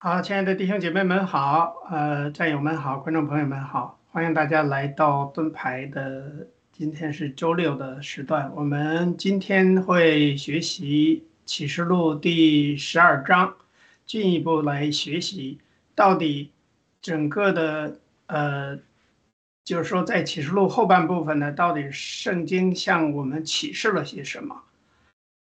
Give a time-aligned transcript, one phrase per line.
[0.00, 13.52] 好，亲爱的弟兄姐妹们好，呃，战友们好，观众朋友们好，欢迎大家来到盾牌的，今天是周六的时段，我们今天会学习启示录第十二章，
[14.06, 15.58] 进一步来学习
[15.96, 16.52] 到底
[17.02, 18.78] 整个的，呃，
[19.64, 24.62] 就是说在启示录后半部分呢，到底圣经向我们启示了些什么？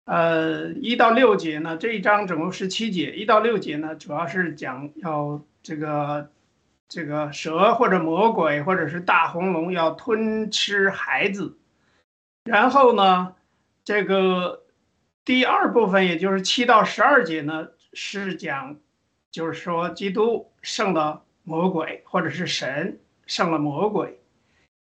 [0.07, 3.11] 呃，一到六节呢，这一章总共十七节。
[3.11, 6.31] 一到六节呢，主要是讲要这个
[6.87, 11.57] 这个蛇或者魔鬼或者是大红龙要吞吃孩子。
[12.45, 13.35] 然后呢，
[13.83, 14.63] 这个
[15.25, 18.77] 第二部分，也就是七到十二节呢，是讲
[19.29, 24.21] 就是说基督胜了魔鬼，或者是神胜了魔鬼。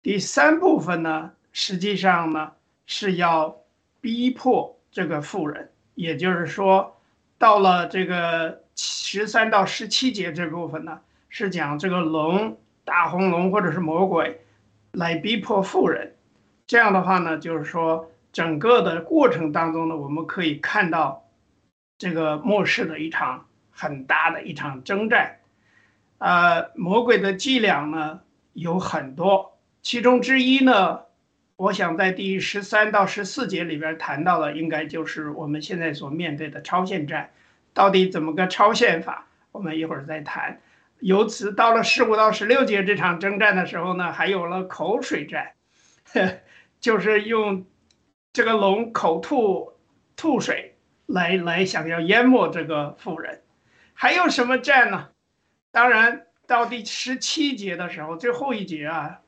[0.03, 2.51] 第三部分呢，实际上呢
[2.85, 3.57] 是要
[3.99, 4.78] 逼迫。
[4.91, 6.97] 这个妇人，也就是说，
[7.37, 10.99] 到了这个十三到十七节这部分呢，
[11.29, 14.41] 是讲这个龙、大红龙或者是魔鬼
[14.93, 16.15] 来逼迫妇人。
[16.65, 21.25] 这样的话呢，就是说整个的过程当中呢，我们可以看到
[21.97, 25.37] 这个末世的一场很大的一场征战。
[26.17, 28.21] 呃，魔鬼的伎俩呢
[28.53, 31.01] 有很多，其中之一呢。
[31.59, 37.31] 我想在第十三到十四节里边谈到的，应该就是我们现在所面对的超限战，
[37.73, 39.27] 到底怎么个超限法？
[39.51, 40.61] 我们一会儿再谈。
[41.01, 45.51] 由此到了十五到十六节这场征战的时候呢，还有了口水战，
[46.79, 47.65] 就是用
[48.31, 49.73] 这个龙口吐
[50.15, 50.77] 吐水
[51.07, 53.41] 来来想要淹没这个妇人。
[53.93, 55.09] 还有什么战呢？
[55.71, 59.19] 当然到第十七节的时候，最后一节啊。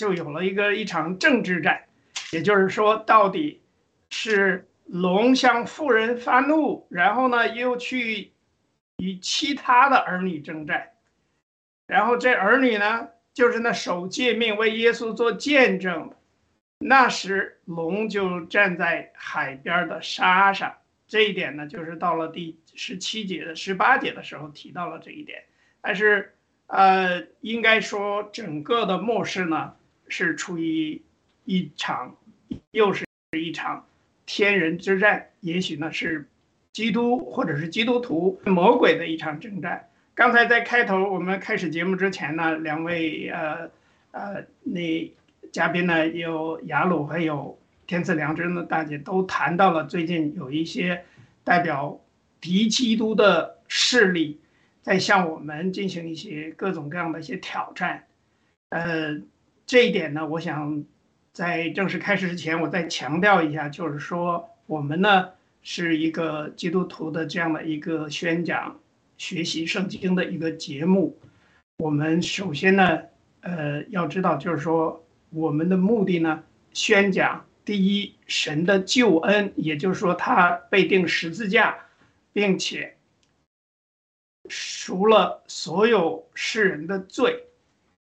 [0.00, 1.84] 就有了一个一场政治战，
[2.32, 3.60] 也就是说，到底
[4.08, 8.32] 是龙向妇人发怒，然后呢又去
[8.96, 10.92] 与其他的儿女征战，
[11.86, 16.10] 然后这儿女呢就是那守诫命为耶稣做见证，
[16.78, 20.74] 那时龙就站在海边的沙上，
[21.06, 25.44] 这一点呢就是到了第十七节的十八节的时候提到了这一点，
[25.82, 26.34] 但是
[26.68, 29.74] 呃，应该说整个的末世呢。
[30.10, 31.00] 是处于
[31.44, 32.16] 一场，
[32.72, 33.06] 又是
[33.38, 33.86] 一场
[34.26, 36.28] 天人之战，也许呢是
[36.72, 39.88] 基督或者是基督徒魔鬼的一场征战。
[40.14, 43.70] 刚才在开头我们开始节目之前呢，两位呃
[44.10, 45.14] 呃那
[45.52, 51.04] 嘉宾呢有雅鲁还有天赐良知的大姐都谈到了最近有一些
[51.44, 52.00] 代表
[52.40, 54.40] 敌基督的势力
[54.82, 58.06] 在向我们进行一些各种各样的一些挑战，
[58.70, 59.20] 呃。
[59.70, 60.84] 这一点呢，我想
[61.32, 65.28] 在正式开始之前，我再强调一下，就是说我们呢
[65.62, 68.80] 是一个基督徒的这样的一个宣讲、
[69.16, 71.16] 学习圣经的一个节目，
[71.78, 72.98] 我们首先呢，
[73.42, 81.78] 呃，要知道就是说，我们的目的呢，宣讲第一神的救恩，也就是说他被钉十字架，
[82.32, 82.96] 并且
[84.48, 87.44] 赎了所有世人的罪。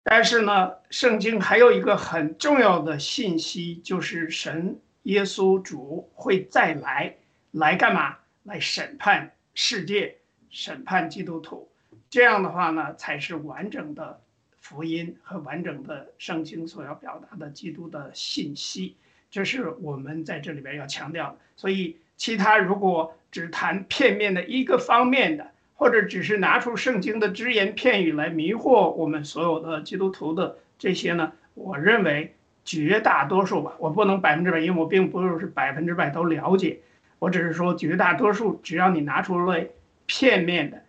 [0.02, 7.14] 但是呢，圣经还有一个很重要的信息，就是神耶稣主会再来，
[7.50, 8.16] 来干嘛？
[8.44, 10.16] 来审判世界，
[10.48, 11.68] 审判基督徒。
[12.08, 14.18] 这样的话呢，才是完整的
[14.56, 18.96] 福音和完整的圣经所要表达的基督的信息。
[19.30, 21.36] 这是我们在这里边要强调的。
[21.54, 36.80] 所以，其他如果只谈片面的一个方面的，或者只是拿出圣经的只言片语来迷惑我们所有的基督徒的这些呢，我认为绝大多数吧，我不能百分之百，因为我并不是百分之百都了解。
[37.18, 39.64] 我只是说绝大多数，只要你拿出了
[40.04, 40.82] 片面的。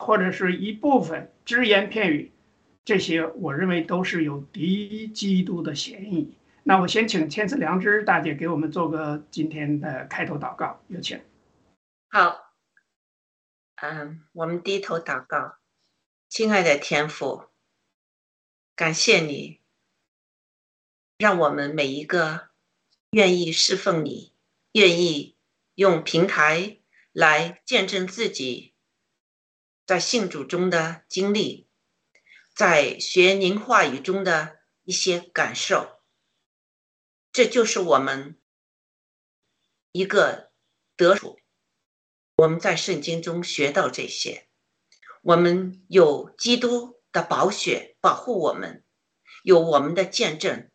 [0.00, 2.30] 或者是一部分只言片语，
[2.84, 6.32] 这些我认为都是有敌基督的嫌疑。
[6.62, 11.18] 那我先请千次良知大姐给我们做个今天的开头祷告，有请。
[12.10, 12.47] 好，
[13.80, 15.58] 嗯，我们低头祷告，
[16.28, 17.48] 亲爱的天父，
[18.74, 19.60] 感谢你，
[21.16, 22.50] 让我们每一个
[23.10, 24.34] 愿意侍奉你，
[24.72, 25.38] 愿意
[25.76, 26.80] 用平台
[27.12, 28.74] 来见证自己。
[29.86, 31.70] 在信主中的经历，
[32.56, 36.02] 在学您话语中的一些感受，
[37.30, 38.40] 这就是我们
[39.92, 40.50] 一个
[40.96, 41.38] 得主。
[42.38, 44.46] 我们在圣经中学到这些，
[45.22, 48.84] 我们有基督的宝血保护我们，
[49.42, 50.70] 有我们的见证，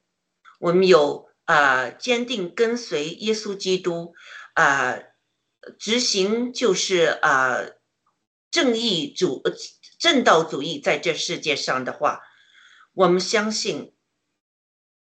[0.60, 4.14] 我们有啊坚定跟随耶稣基督
[4.54, 5.00] 啊
[5.80, 7.60] 执行就是啊。
[8.52, 9.42] 正义主、
[9.98, 12.22] 正道主义在这世界上的话，
[12.94, 13.96] 我们相信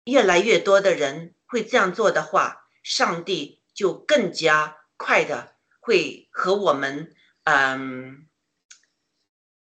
[0.04, 8.28] 越来越多的人会这样做的话，上帝就更加快的会和我们，嗯，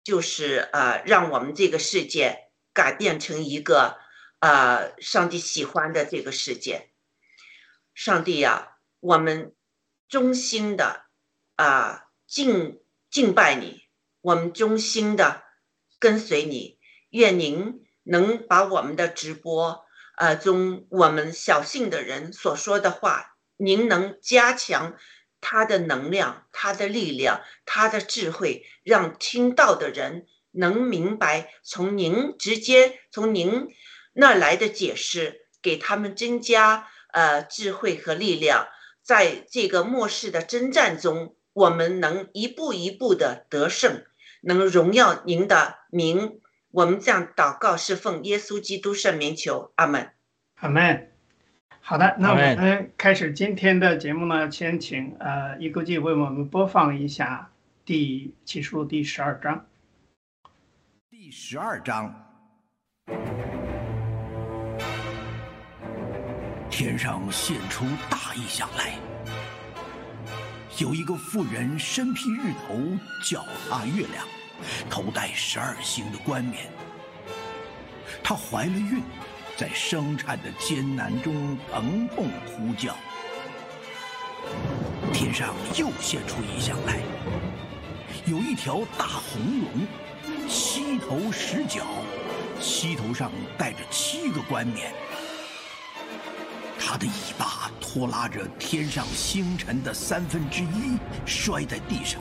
[0.05, 3.99] 就是呃，让我们这个世界改变成一个
[4.41, 6.91] 呃，上帝喜欢的这个世界。
[7.95, 9.55] 上帝呀，我们
[10.09, 11.07] 衷心的
[11.57, 12.81] 啊敬。
[13.11, 13.85] 敬拜你，
[14.21, 15.43] 我们衷心的
[15.99, 16.79] 跟随你。
[17.09, 19.87] 愿您能把我们的直播，
[20.19, 24.99] 呃中我们小信的人所说的话，您能加强
[25.41, 33.69] 他的能量、他的力量、他的智慧，让听到的人能明白，从您直接从您
[34.13, 38.69] 那来的解释，给他们增加呃智慧和力量，
[39.03, 41.35] 在这个末世的征战中。
[41.55, 44.05] 我们能一步一步的得胜，
[44.43, 46.41] 能荣耀您的名。
[46.71, 50.13] 我们这样祷告，是奉耶稣基督圣名求，阿门，
[50.61, 51.18] 阿门。
[51.89, 57.49] 好的，那我们开始今天的节目呢，先请呃一个记为我们播放一下
[57.87, 59.65] 第启示录第十二章。
[61.09, 62.15] 第十二章，
[66.69, 68.93] 天上现出大异象来。
[70.77, 72.77] 有一个妇人身披日头，
[73.25, 74.27] 脚踏月亮，
[74.91, 76.67] 头戴十二星的冠冕。
[78.23, 79.03] 她怀了孕，
[79.59, 82.97] 在生产的艰难中疼痛呼叫。
[85.13, 87.01] 天上又现出一象来，
[88.25, 91.83] 有一条大红龙，七头十角，
[92.61, 94.93] 七头上带着七个冠冕。
[96.79, 100.97] 它的尾巴拖拉着天上星辰的三分之一，
[101.27, 102.21] 摔在地上。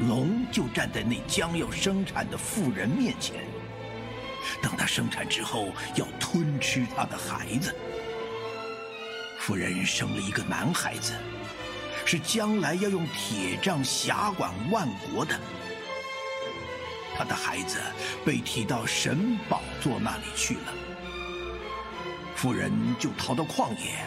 [0.00, 3.44] 龙就站在那将要生产的妇人面前。
[4.62, 7.74] 等他生产之后，要吞吃他的孩子。
[9.38, 11.12] 夫人生了一个男孩子，
[12.04, 15.38] 是将来要用铁杖辖管万国的。
[17.16, 17.78] 他的孩子
[18.24, 20.74] 被提到神宝座那里去了。
[22.34, 24.04] 妇人就逃到旷野，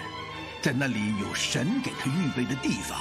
[0.61, 2.99] 在那里有神给他预备的地方，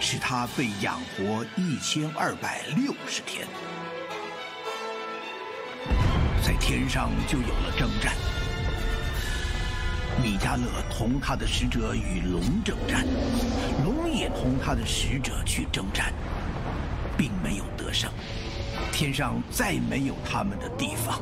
[0.00, 3.46] 使他被养活一千二百六十天。
[6.48, 8.14] 在天上就有了征战，
[10.22, 13.04] 米迦勒同他的使者与龙征战，
[13.84, 16.10] 龙也同他的使者去征战，
[17.18, 18.10] 并没有得胜，
[18.90, 21.20] 天上再没有他们的地方。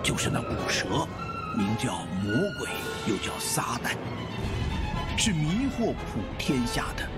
[0.00, 1.08] 就是那古蛇，
[1.56, 2.68] 名叫魔鬼，
[3.08, 3.96] 又叫撒旦，
[5.18, 7.08] 是迷惑普天下的。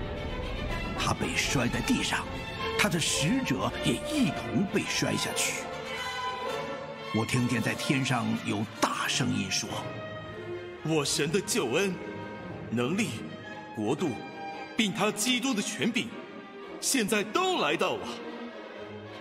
[0.97, 2.25] 他被摔在地上，
[2.77, 5.63] 他的使者也一同被摔下去。
[7.15, 9.67] 我听见在天上有大声音说
[10.83, 11.95] ：“我神的救恩、
[12.69, 13.09] 能力、
[13.75, 14.11] 国度，
[14.75, 16.07] 并他基督的权柄，
[16.79, 18.07] 现在都来到了。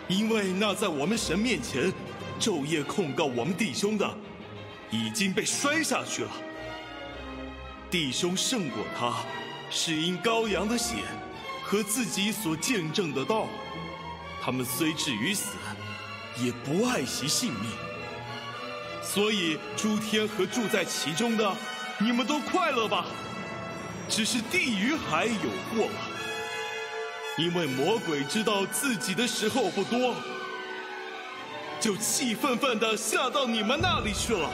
[0.08, 1.92] 因为那在我们神面前
[2.38, 4.08] 昼夜控告我们弟兄的，
[4.90, 6.30] 已经被摔下去了。
[7.90, 9.22] 弟兄胜过他，
[9.70, 10.96] 是因羔羊的血
[11.66, 13.46] 和自己所见证的道。
[14.40, 15.50] 他们虽至于死。”
[16.38, 17.70] 也不爱惜性命，
[19.02, 21.56] 所以诸天和住在其中的，
[21.99, 23.06] 你们都快乐吧。
[24.06, 25.32] 只是地狱还有
[25.70, 26.00] 祸了，
[27.38, 30.14] 因为魔鬼知道自己的时候不多，
[31.80, 34.50] 就气愤愤的下到你们那里去了。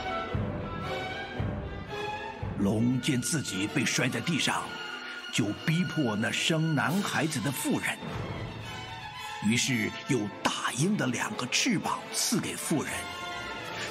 [2.60, 4.62] 龙见自己被摔在地上，
[5.32, 7.98] 就逼迫那生男孩子的妇人。
[9.44, 12.92] 于是有大鹰的两个翅膀赐给妇人，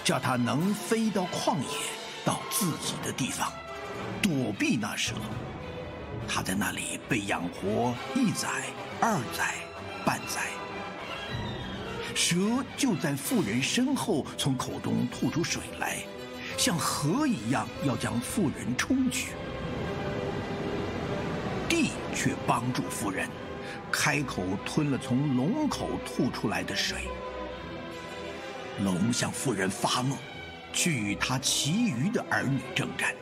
[0.03, 1.67] 叫他能飞到旷野，
[2.23, 3.51] 到自己的地方，
[4.21, 5.15] 躲避那蛇。
[6.27, 8.47] 他在那里被养活一载、
[9.01, 9.55] 二载、
[10.05, 10.43] 半载。
[12.15, 15.97] 蛇就在妇人身后从口中吐出水来，
[16.57, 19.31] 像河一样要将妇人冲去。
[21.71, 23.29] 地却帮助妇人。
[23.89, 27.07] 开口吞了从龙口吐出来的水。
[28.83, 30.17] 龙向妇人发怒，
[30.73, 33.15] 去与他其余的儿女征战。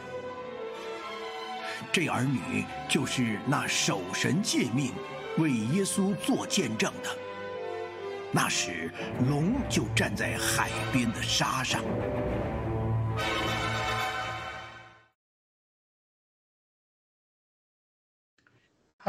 [1.92, 4.92] 这儿女就是那守神诫命、
[5.38, 7.10] 为耶稣做见证的。
[8.32, 8.92] 那时，
[9.28, 11.82] 龙就站在海边的沙上。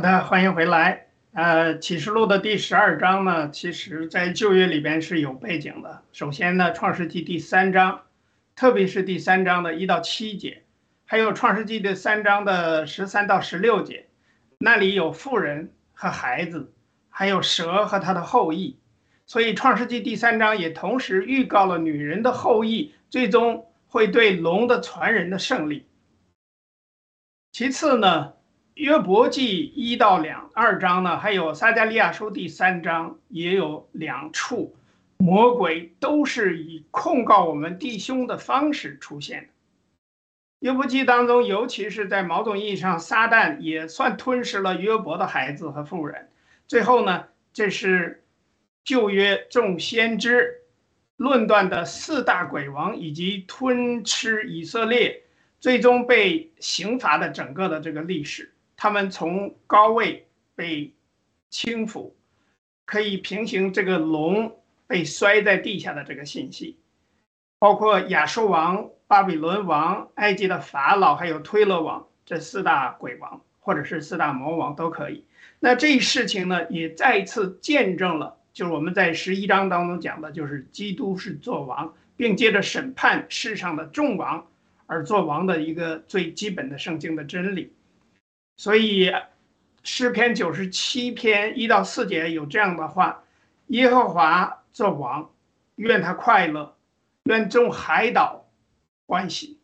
[0.00, 1.08] 好的，欢迎回来。
[1.34, 6.00] 呃，启示录的第十二章呢，其实在旧约里边是有背景的。
[6.10, 8.00] 首先呢，创世纪第三章，
[8.56, 10.62] 特别是第三章的一到七节，
[11.04, 14.06] 还有创世纪的三章的十三到十六节，
[14.56, 16.72] 那里有妇人和孩子，
[17.10, 18.78] 还有蛇和他的后裔。
[19.26, 25.86] 所以创世纪第三章也同时预告了女人的后裔最终会对龙的传人的胜利。
[27.52, 28.32] 其次呢。
[28.80, 34.74] 约伯记一到两二章呢，还有撒加利亚书第三章也有两处，
[35.18, 39.48] 魔鬼都是以控告我们弟兄的方式出现的。
[40.60, 46.30] 约伯记当中，尤其是在某种意义上，撒旦也算吞噬了约伯的孩子和妇人。
[46.66, 48.24] 最后呢，这是
[48.82, 50.54] 旧约众先知
[51.18, 55.22] 论断的四大鬼王以及吞吃以色列，
[55.60, 58.50] 最终被刑罚的整个的这个历史。
[58.82, 60.94] 他们从高位被
[61.50, 62.12] 轻抚，
[62.86, 66.78] 可以平行这个龙被摔在地下的这个信息，
[67.58, 75.26] 包括亚述王、巴比伦王、埃及的法老，还有推勒王这四大鬼王，或者是四大魔王都可以。
[75.58, 84.46] 那这一事情呢，也再次见证了，就是我们在十一章当中讲的，就是基督是做王，并接着审判世上的众王
[84.86, 87.74] 而做王的一个最基本的圣经的真理。
[88.60, 89.10] 所以，
[89.82, 93.24] 诗篇九十七篇一到四节有这样的话：
[93.68, 95.32] 耶和华作王，
[95.76, 96.76] 愿他快乐，
[97.22, 98.44] 愿众海岛
[99.06, 99.58] 欢喜。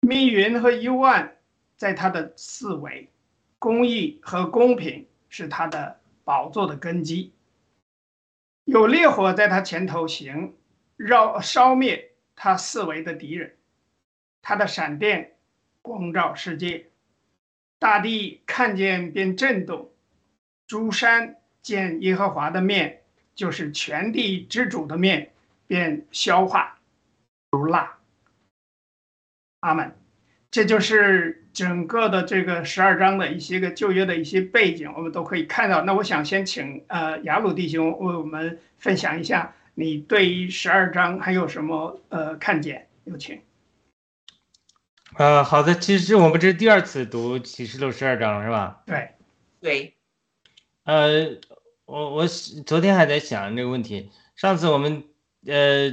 [0.00, 1.36] 密云和幽暗
[1.76, 3.10] 在他的四围，
[3.58, 7.34] 公义和公平是他的宝座的根基。
[8.64, 10.56] 有烈火在他前头行，
[10.96, 13.54] 绕烧灭他四围的敌人。
[14.40, 15.36] 他的闪电
[15.82, 16.86] 光照世界。
[17.84, 19.90] 大地看见便震动，
[20.66, 23.02] 诸山见耶和华的面，
[23.34, 25.32] 就是全地之主的面，
[25.66, 26.78] 便消化
[27.50, 27.98] 如蜡。
[29.60, 29.94] 阿门。
[30.50, 35.82] 这就是整个的这个十二章的一些个旧约的一些背景，我们都可以看到。
[35.82, 42.88] 那我想先请呃雅鲁弟兄为我们分享一下，你对于十二章还有什么呃看见？
[43.04, 43.38] 有请。
[45.16, 48.82] 呃，好的，其实我们这是第二次读启示录十二章，是吧？
[48.84, 49.10] 对，
[49.60, 49.94] 对。
[50.82, 51.38] 呃，
[51.86, 54.10] 我我昨天还在想这个问题。
[54.34, 55.04] 上次我们
[55.46, 55.92] 呃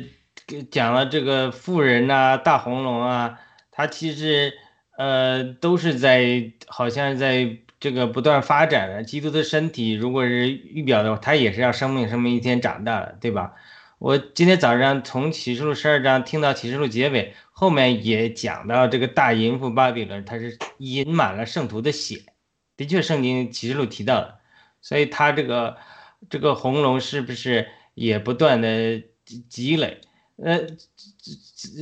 [0.71, 4.53] 讲了这个富人呐、大红龙啊，他其实
[4.97, 9.03] 呃都是在好像在这个不断发展的。
[9.03, 13.53] 基督的身体如果是预表的话，他也是要生命生命一天长大的，对吧？
[14.01, 17.35] 我今天早上从启示录十二章听到启示录结尾。
[17.51, 22.23] 后面也讲到这个大淫妇巴比伦，它是饮满了圣徒的血，
[22.75, 24.39] 的确圣经启示录提到的，
[24.81, 25.77] 所以他这个
[26.31, 29.03] 这个红龙是不是也不断的
[29.47, 30.01] 积累？
[30.37, 30.61] 呃，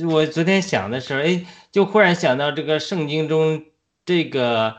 [0.06, 3.64] 我昨天想的时候，哎，就忽然想到这个圣经中
[4.04, 4.76] 这个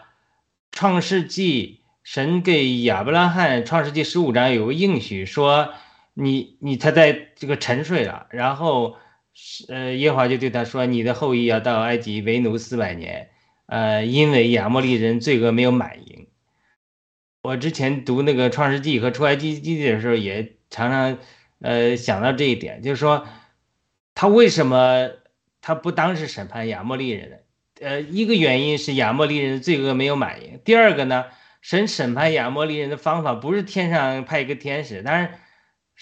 [0.72, 5.74] 创世纪，神给亚伯拉罕创世纪十五章有个应许，说
[6.22, 8.98] 你你他在这个沉睡了，然后
[9.68, 13.30] 呃耶和华就对他说，你的后裔要到埃及为奴四百年，
[13.66, 16.28] 呃，因为亚摩利人罪恶没有满盈。
[17.42, 21.18] 我之前读那个创世纪和出埃及记的时候，也常常
[21.60, 23.26] 呃想到这一点，就是说。
[24.14, 25.10] 他为什么
[25.62, 27.36] 他不当时审判亚莫利人呢？
[27.80, 30.60] 呃，一个原因是亚莫利人罪恶没有满盈。
[30.66, 31.26] 第二个呢，
[31.62, 35.40] 神审判亚莫利人的方法不是天上派一个天使，当然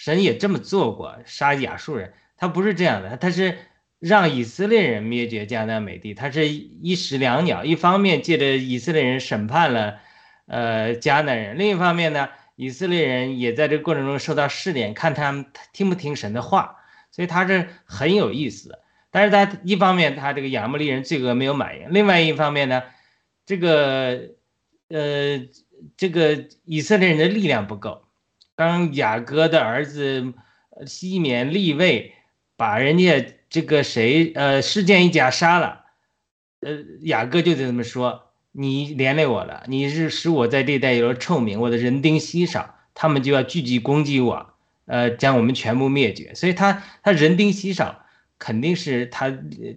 [0.02, 2.14] 神也这么做过，杀亚述人。
[2.38, 3.58] 他不是这样的，他是
[4.00, 6.14] 让以色列人灭绝迦南美地。
[6.14, 10.00] 他是一石两鸟，一方面借着以色列人审判了
[10.46, 16.78] 呃迦南人，另一方面呢，以色列人也在这过程中受到试炼，看他们听不听神的话。
[17.12, 18.80] 所以他是很有意思，
[19.12, 22.84] 但是他一方面他这个亚摩利人罪恶没有满盈，另外一方面呢，
[23.46, 24.30] 这个
[24.88, 25.42] 呃
[25.98, 28.06] 这个以色列人的力量不够。
[28.60, 30.34] 当雅各的儿子
[30.86, 32.12] 西缅立位，
[32.58, 35.86] 把人家这个谁呃事件一家杀了，
[36.60, 44.54] 呃雅各就得这么说：“你连累我了，你是使我在这一带有了臭名，我的人丁稀少，他们就要聚集攻击我。”
[44.88, 48.04] 呃，将我们全部灭绝，所以他他人丁稀少，
[48.40, 49.32] 肯定是他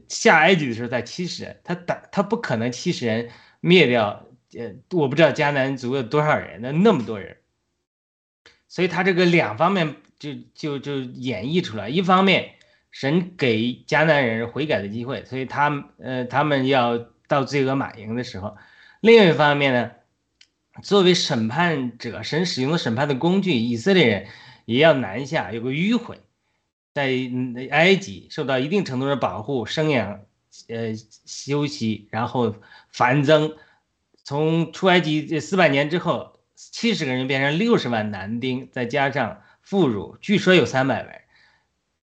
[0.08, 3.28] 下埃及的时候在七十人，他打他不可能七十人
[3.60, 4.26] 灭掉，
[4.58, 7.36] 呃，我不知道迦南族有多少人，那那么多人，
[8.72, 12.54] 所以他这个两方面就就就演绎出来，一方面
[12.90, 16.96] 神给迦南人悔改的机会，所以他呃他们要
[17.28, 18.56] 到罪恶满盈的时候，
[19.00, 19.90] 另一方面呢，
[20.82, 24.26] 作为审判者，神使用的审判的工具，以色列人。
[24.64, 26.20] 也要南下，有个迂回，
[26.94, 27.10] 在
[27.72, 30.20] 埃及受到一定程度的保护、生养、
[30.68, 30.94] 呃
[31.26, 32.54] 休息，然后
[32.92, 33.56] 繁增。
[34.22, 36.38] 从出埃及这四百年之后，
[36.70, 41.20] 七十个人变成六十万男丁，再加上妇孺，据说有三百人。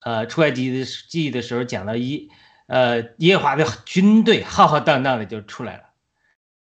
[0.01, 2.31] 呃，出埃及的记的时候讲到一，
[2.67, 5.83] 呃，耶华的军队浩浩荡荡的就出来了，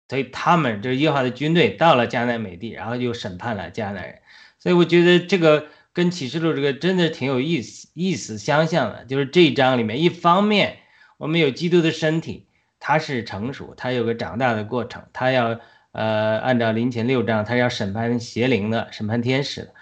[0.08, 4.20] 所以他们这耶华的军队到了迦南美地，然后就审判了迦南人。
[4.58, 5.66] 所以我觉得这个。
[5.94, 10.78] 跟启示录这个真的挺有意思、意思相像的，就是这一章里面，一方面
[11.18, 12.46] 我们有基督的身体，
[12.80, 15.60] 它是成熟，它有个长大的过程，它要
[15.92, 19.74] 呃按照临前六章，它要审判邪灵的、审判天使的，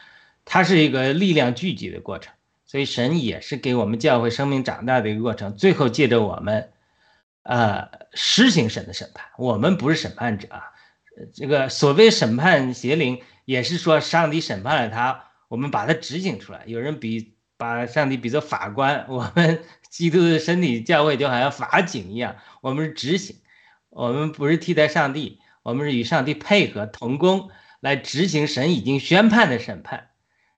[0.44, 2.32] 它是一个力量聚集的过程，
[2.66, 6.70] 所以神也是给我们教会生命长大的一个过程，最后借着我们，
[7.42, 10.62] 呃实行神的审判，我们不是审判者啊，
[11.34, 15.24] 这个所谓审判邪灵，也是说上帝审判了他。
[15.48, 16.62] 我们把它执行出来。
[16.66, 23.34] 有人比把上帝比作法官， 我们基督的身体教会就好像法警一样，我们是执行，
[23.88, 30.08] 我们不是替代上帝，我们是与上帝配合同工来执行神已经宣判的审判，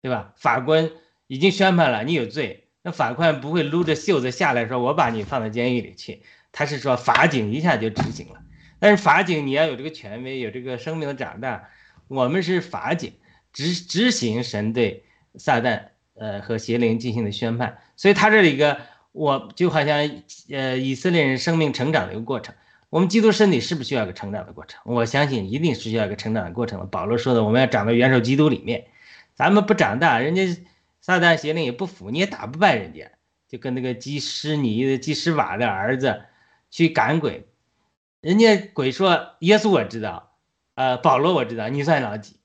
[0.01, 0.33] 对吧？
[0.37, 0.91] 法官
[1.27, 8.41] 已经宣判了，你有罪，那法官不会撸着袖子下来说我把你放到监狱里去，他是说法警一下就执行了。
[8.79, 11.69] 但是法警你要有这个权威，有这个生命的长大，
[12.09, 13.15] 我们是法警。
[13.53, 18.79] 执执行神对撒旦呃和邪灵进行的宣判，所以他这里一个
[19.13, 20.11] 我就好像
[20.51, 22.55] 呃以色列人生命成长的一个过程。
[22.93, 24.79] 我们基督身体是不是需要一个成长的过程？
[24.85, 26.87] 我相信一定是需要一个成长的过程。
[26.91, 28.89] 保罗说的，我们要长到元首基督里面。
[29.35, 30.43] 咱们不长大，人家
[31.01, 33.11] 撒旦邪灵也不服，你也打不败人家。
[33.49, 36.25] 就跟那个基施尼基施瓦的儿子
[36.71, 37.49] 去赶鬼，
[38.21, 40.35] 人家鬼说耶稣我知道，
[40.75, 42.37] 呃保罗我知道，你算老几？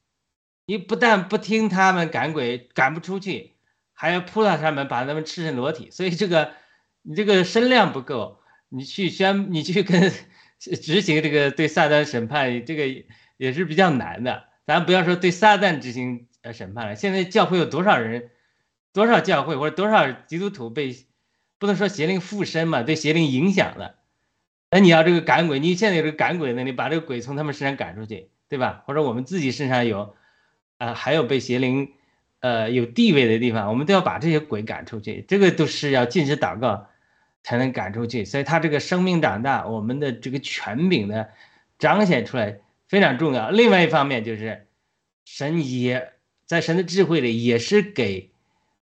[0.65, 3.55] 你不但不听他们赶鬼，赶不出去，
[3.91, 5.91] 还要扑到他们，把他们赤身裸体。
[5.91, 6.53] 所以这个
[7.01, 10.09] 你这个身量不够，你去宣，你去跟
[10.59, 13.05] 执行这个对撒旦审判，这个
[13.37, 14.43] 也是比较难的。
[14.65, 18.29] 咱不要说对撒旦执行呃审判了，现在教会有多少人，
[18.93, 20.95] 多少教会或者多少基督徒被
[21.57, 23.95] 不能说邪灵附身嘛，对邪灵影响了。
[24.71, 28.83] 那你要这个赶鬼，你现在有这个赶鬼能力，把这个鬼从他们身上赶出去，对吧？
[28.85, 30.15] 或者我们自己身上有。
[30.79, 31.91] 啊，还有被邪灵，
[32.39, 35.25] 呃，有地位的地方，我们都要把这些鬼赶出去。
[35.27, 36.87] 这个都是要进食祷告
[37.47, 38.25] 才能赶出去。
[38.25, 41.27] 所以他这个生命长大，我们的这个权柄呢，
[41.79, 43.49] 彰显出来非常重要。
[43.49, 44.67] 另外一方面就是，
[45.23, 46.11] 神也
[46.45, 48.31] 在神的智慧里也是给，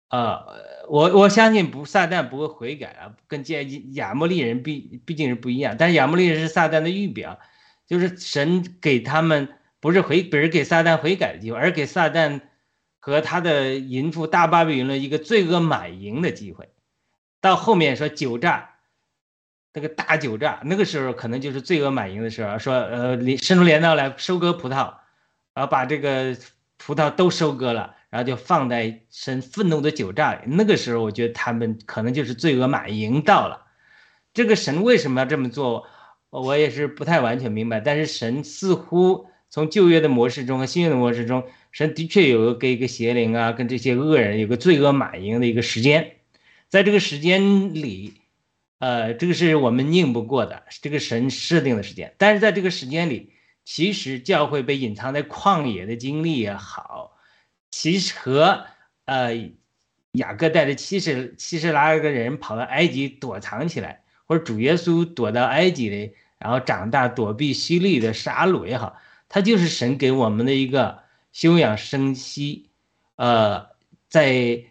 [0.10, 3.62] 呃，我我相信不撒旦不会悔改啊，跟亚
[3.94, 5.78] 亚摩利人毕毕竟是不一样。
[5.80, 7.40] 但是亚摩利人是撒旦的预表，
[7.88, 9.48] 就是神给他们。
[9.82, 12.42] 不是悔，不是给撒旦悔改的机会，而给撒旦
[13.00, 16.70] 和他的淫妇大巴比伦一个罪恶满盈的机会。
[17.42, 18.70] 到后面说酒榨，
[19.74, 22.58] 那个大酒榨，那个时候可能就是罪恶满盈的时候。
[22.60, 24.94] 说呃，伸出镰刀来收割葡萄，
[25.54, 26.38] 然后把这个
[26.78, 30.42] 葡萄都收割了，然后就放在神愤怒的酒榨里。
[30.46, 33.66] 那个时候，我觉得他们可能就是罪恶满盈到了。
[34.34, 35.86] 这个神为什么要这么做？
[36.30, 37.80] 我也是不太完全明白。
[37.80, 46.16] 但是神似乎从旧约的模式中和新约的模式中，神的确有个跟一个邪灵啊，跟这些恶人有个罪恶满盈的一个时间，
[46.72, 48.16] 在这个时间里，
[48.80, 52.16] 呃，这个是我们拧不过的，这个神设定的时间。
[52.18, 57.18] 但是在这个时间里，其实教会被隐藏在旷野的经历也好，
[57.70, 58.66] 其实和
[59.06, 59.52] 呃
[60.14, 64.02] 雅各带着七十七十来个人跑到埃及躲藏起来。
[64.26, 68.96] 或者主耶稣躲到埃及的，然后长大躲避希律的杀戮也好，
[69.28, 71.00] 他就是神给我们的一个
[71.34, 72.70] 休养生息，
[73.18, 73.68] 呃，
[74.08, 74.64] 在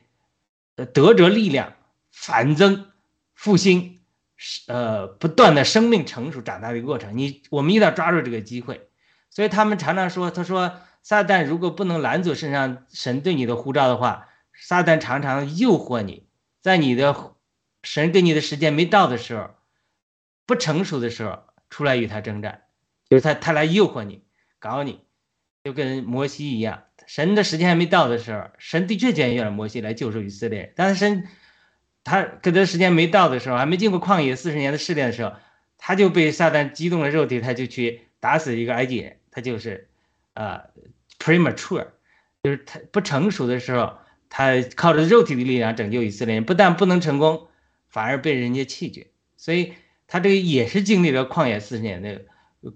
[0.95, 1.75] 得着力量、
[2.21, 2.91] 反增、
[3.33, 4.01] 复兴，
[4.67, 7.17] 呃，不断的生命成熟长大的一个过程。
[7.17, 8.91] 你我们一定要抓住这个机会。
[9.31, 16.27] 所以他们常常说，他说撒旦如果不能拦阻身上神对你的呼召的话，撒旦常常诱惑你
[16.61, 17.35] 在你的。
[17.83, 19.55] 神给你的时间没到的时候，
[20.45, 22.65] 不成熟的时候，出来与他征战，
[23.09, 24.23] 就是他，他来诱惑你，
[24.59, 25.01] 搞你，
[25.65, 26.83] 就跟摩西一样。
[27.07, 30.75] 神的时间还没到的时候，神的确拣选了摩西来救赎以色列。
[30.77, 31.27] 但是神，
[32.05, 35.33] 他跟他时间没到的时候，还没经过旷野四十年的试炼的时候，
[35.79, 39.17] 他就被撒旦激动了肉体，他就去打死一个埃及人。
[39.31, 39.89] 他就是，
[40.35, 40.61] 呃
[41.19, 41.87] ，premature，
[42.43, 47.47] 就是他不成熟的时候，他靠着肉体的力量拯救以色列人，不但不能成功。
[47.89, 49.73] 反而被人家弃绝，所以
[50.07, 52.23] 他这个也是经历了旷野四十年的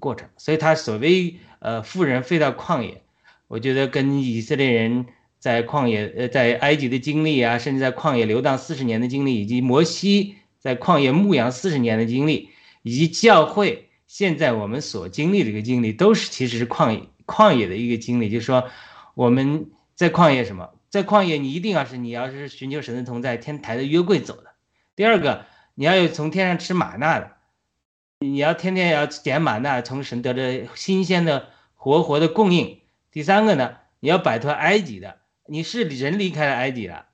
[0.01, 0.29] 过程。
[0.37, 3.01] 所以他所谓呃富人飞到旷野，
[3.47, 5.07] 我觉得跟以色列人
[5.45, 12.49] 在旷野呃在埃及的经历啊，甚至在旷野流荡四十年的经历，以及摩西在旷野牧羊四十年的经历，
[12.81, 18.31] 以及教会现在我们所经历的一个经历，都是其实是旷野旷野的一个经历。
[18.31, 18.71] 就是说
[19.15, 24.53] 我们在旷野什么，在旷野你一定要是你要是寻求神的同在，天台的约柜走的。
[24.97, 27.33] 第二个，你要有从天上吃玛纳的，
[28.21, 32.81] 你要天天要捡玛纳，从神得着新鲜的活活的供应。
[33.13, 37.07] 第三个呢，你要摆脱埃及的，你是人离开了埃及了，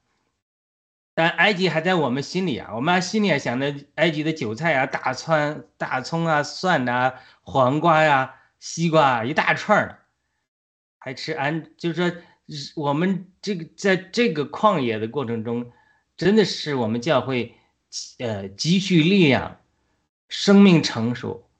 [1.14, 10.05] 但埃及还在我们心里啊，我们心里想着埃及的韭菜啊、大葱、大葱啊、蒜呐、黄瓜呀、西瓜一大串儿
[10.99, 12.11] 还吃安，就是
[12.47, 15.73] 说我们这个在这个旷野的过程中，
[16.16, 17.55] 真的是我们教会。
[18.19, 19.61] 呃，积蓄力量，
[20.29, 21.51] 生命成熟，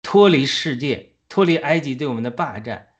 [0.00, 2.91] 脱离世界，脱离埃及对我们的霸占，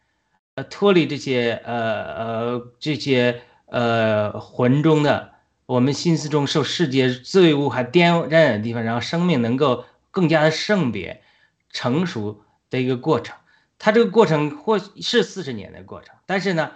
[0.55, 5.33] 呃，脱离这些呃呃这些呃魂中的
[5.67, 11.23] 我们心思中受世界罪恶还玷染的地方，然后生命能够更加的圣别
[11.71, 13.37] 成熟的一个过程。
[13.79, 16.73] 它这个过程或是四十年的过程，但是呢，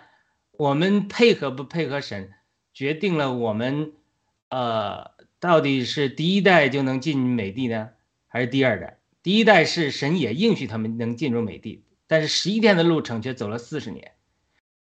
[0.52, 2.32] 我们配合不配合神，
[2.72, 3.92] 决定了我们
[4.50, 5.16] 呃。
[5.38, 7.90] 到底是第一代就能进美地呢，
[8.26, 8.98] 还是第二代？
[9.22, 14.12] 第一代是神也应许他们能进入美地，但是十一天的路程却走了四十年。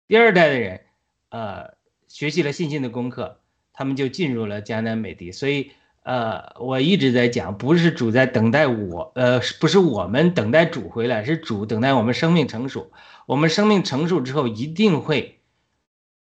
[0.07, 0.81] 第二代的人，
[1.29, 1.75] 呃，
[2.09, 3.41] 学习了信心的功课，
[3.73, 5.31] 他们就进入了迦南美地。
[5.33, 12.91] 所以，呃，我一直在讲，不是主在等待我，呃，不是我们等待主回来，是主等待我们生命成熟。
[13.27, 15.41] 我们生命成熟之后，一定会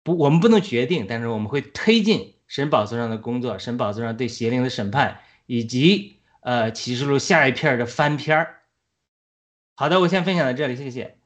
[0.02, 2.34] 不，我们不能决定，但是我们会推进。
[2.46, 8.61] 神宝座上的工作，神宝座上对邪灵的审判，以及呃启示录下一片的翻篇儿。
[9.82, 11.16] 好的，我先分享到这里，谢谢。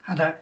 [0.00, 0.36] 好的，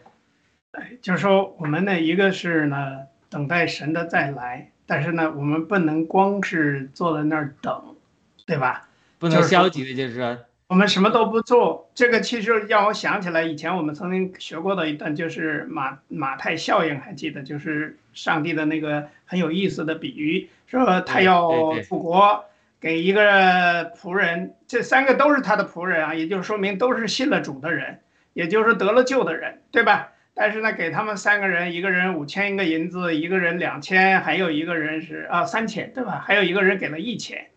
[0.73, 2.99] 哎，就是说我们呢，一个是呢
[3.31, 7.95] 等待神的再来，但是呢，我们不能光是坐在那儿等，
[8.45, 8.87] 对吧？
[9.17, 10.37] 不能消极的，就是说。
[10.67, 17.41] 我们什么都不做，这个其实让我想起来以前我们曾经学过的一段，就是马马太效应，还记得？
[17.41, 22.45] 就是上帝的那个很有意思的比喻，说他要复国，
[22.85, 28.01] 给一个仆人，这三个都是他的仆人啊，也就说明都是信了主的人，
[28.33, 30.09] 也就是得了救的人，对吧？
[30.35, 36.23] 但是呢，给他们三个人，一个人五千一个银子，一个人两千，还有一个人是啊三千，对吧？
[36.23, 37.47] 还有一个人给了一千，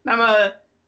[0.00, 0.24] 那么。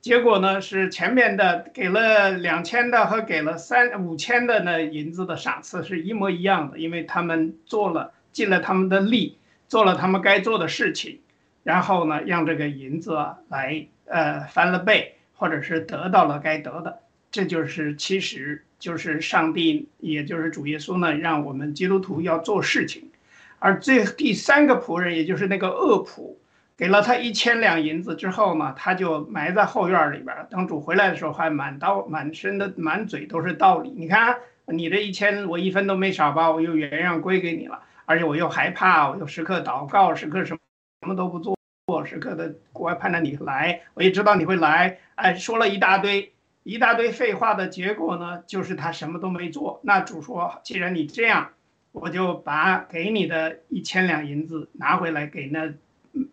[0.00, 9.36] 结果呢是前面的给了两千的和给了三五千的呢银子的赏赐是一模一样的，因为他们做了尽了他们的力，
[9.68, 11.20] 做了他们该做的事情，
[11.62, 13.16] 然后呢让这个银子
[13.48, 23.10] 来呃翻了倍，或者是得到了该得的，这就是其实就是上帝，也就是主耶稣呢让我们基督徒要做事情，
[23.58, 26.34] 而这第三个仆人，也就是那个恶仆，
[26.76, 30.34] 给了他一千两银子之后呢，他就埋在后院里边。
[30.48, 33.90] 等主回来的时候，还满刀满身的满嘴都是道理。
[33.90, 40.58] 你看，你这一千我一分都没少吧我又原样归给你了，而且我又害怕，我又时刻祷告，时刻什么
[41.02, 41.56] 什么都不做，
[42.04, 44.98] 时刻的国外盼着你来，我也知道你会来。
[45.14, 46.32] 哎，说了一大堆
[46.62, 49.80] 一大堆废话的结果呢，就是他什么都没做。
[49.82, 51.50] 那主说，既然你这样。
[51.92, 55.74] 我就把给你的一千两银子拿回来给那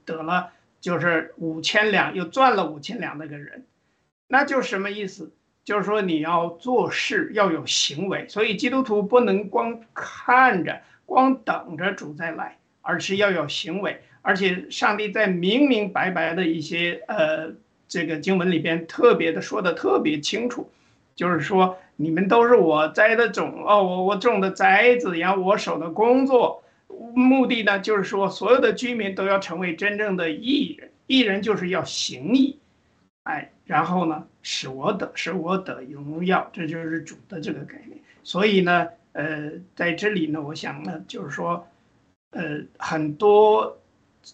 [0.06, 3.66] 得了，就是五千两，又赚了五千两那个人，
[4.28, 5.34] 那就什么意思？
[5.64, 14.00] 就是说你要做事要有行为，所以基督徒不能光看着、光等着主再来，而是要有行为。
[14.28, 17.54] 而且上帝在明明白白的一些呃
[17.88, 20.70] 这个经文里边特别的说的特别清楚，
[21.16, 21.78] 就是说。
[22.00, 26.62] 你们都是我栽的种哦，我我种的栽子，然后我手的工作，
[27.16, 32.60] 目的呢就是说，所有的居民都要成为真正的义人，义人就是要行义，
[33.24, 38.00] 哎，然后呢使我得使我得荣耀，这就是主的这个概念。
[38.24, 41.68] 所以呢，呃，在这里呢，我想呢，就是说，
[42.30, 43.76] 呃，很多。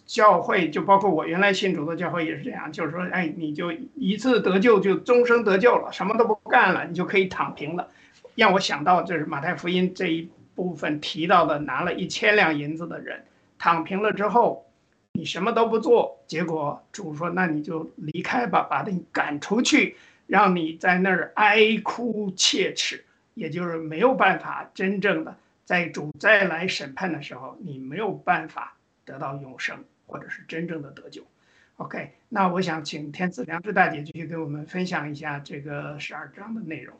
[0.06, 7.88] 教会就包括我原来信主的教会也是这样，就是说，哎，你就一次得救就终生得救了，什么都不干了，你就可以躺平了。
[8.34, 13.22] 让我想到就是马太福音这一部分提到的，拿了一千两银子的人
[13.58, 14.66] 躺平了之后，
[15.12, 23.04] 你什么都不做，结果主说，那你就离开吧，把你赶出去，让你在那儿哀哭切齿，
[23.34, 28.74] 也就是没有办法真正的在主再来审判的时候，你没有办法。
[29.04, 31.22] 得到永生，或者是真正的得救。
[31.76, 36.96] OK，那我想请天赐良知大姐继续给我们分享一下这个十二章的内容。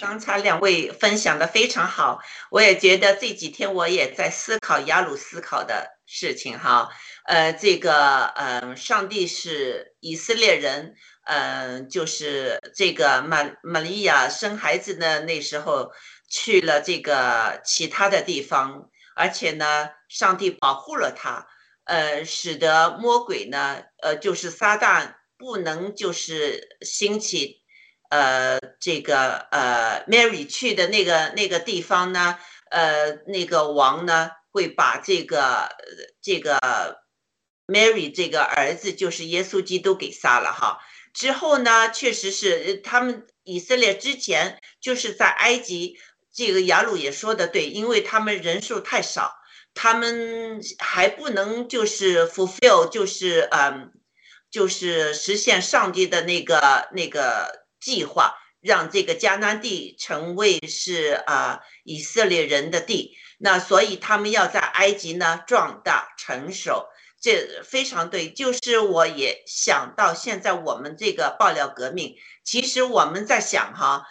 [0.00, 6.88] 刚才两位分享的非常好，我也觉得这几天我也在思考雅鲁思考的事情哈。
[7.24, 15.90] 呃，这个呃，上帝是以色列人，嗯，就是这个玛玛利亚生孩子的那时候
[16.28, 18.88] 去了这个其他的地方。
[19.14, 21.46] 而且呢，上帝保护了他，
[21.84, 27.62] 呃，使得魔鬼呢，呃，就是撒旦不能就是兴起，
[28.10, 32.38] 呃，这个呃，Mary 去的那个那个地方呢，
[32.70, 35.68] 呃，那个王呢会把这个
[36.20, 36.58] 这个
[37.66, 40.78] Mary 这个儿子，就是耶稣基督给杀了哈。
[41.12, 45.98] 之后呢，确实是他们以色列之前就是在埃及。
[46.34, 49.34] 这个雅鲁也说的对，因为他们人数太少，
[49.74, 53.92] 他们还不能就是 fulfill，就是嗯，
[54.50, 63.14] 就是实现上帝的那个那个计划，让这个迦南地成为是啊以色列人的地。
[63.38, 66.86] 那所以他们要在埃及呢壮大成熟，
[67.20, 68.30] 这非常对。
[68.30, 74.06] 就是我也想到现在我们这个爆料革命，其实我们在想哈。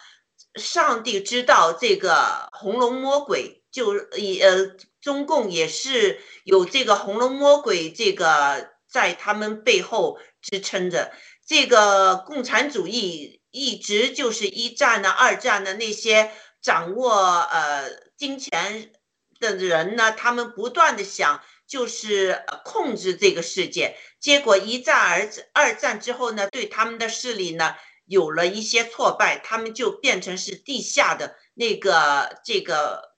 [0.56, 11.10] 上帝知道这个红龙魔鬼，就也呃，中共也是有这个红龙魔鬼这个在他们背后支撑着。
[11.46, 18.92] 这个共产主义一直就是一战呢、二战的那些掌握呃金钱
[19.40, 23.96] 的人呢，他们不断的想就是控制这个世界。
[24.20, 27.74] 结果一战、而二战之后呢，对他们的势力呢。
[28.06, 33.14] 有了一些挫败，他们就变成是地下的那个这个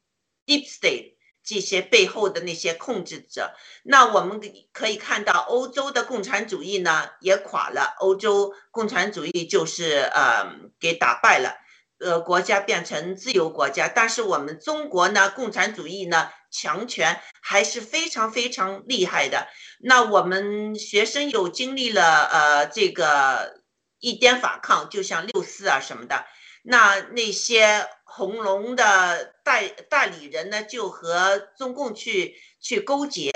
[0.46, 3.54] deep state 这些背后的那些控制者。
[3.82, 4.40] 那我们
[4.72, 10.46] 可以看到，欧洲的共产主义呢也垮了，欧洲共产主义就是呃
[10.78, 11.54] 给打败了，
[11.98, 13.88] 呃国家变成自由国家。
[13.88, 19.48] 但是我们中国呢，共产主义呢强权还是非常非常厉害的。
[19.80, 23.63] 那我们学生有经历了呃这个。
[24.04, 26.26] 一点反抗，就像六四啊什么的，
[26.62, 33.32] 那那些红龙的代代理人呢，就和中共去去勾结，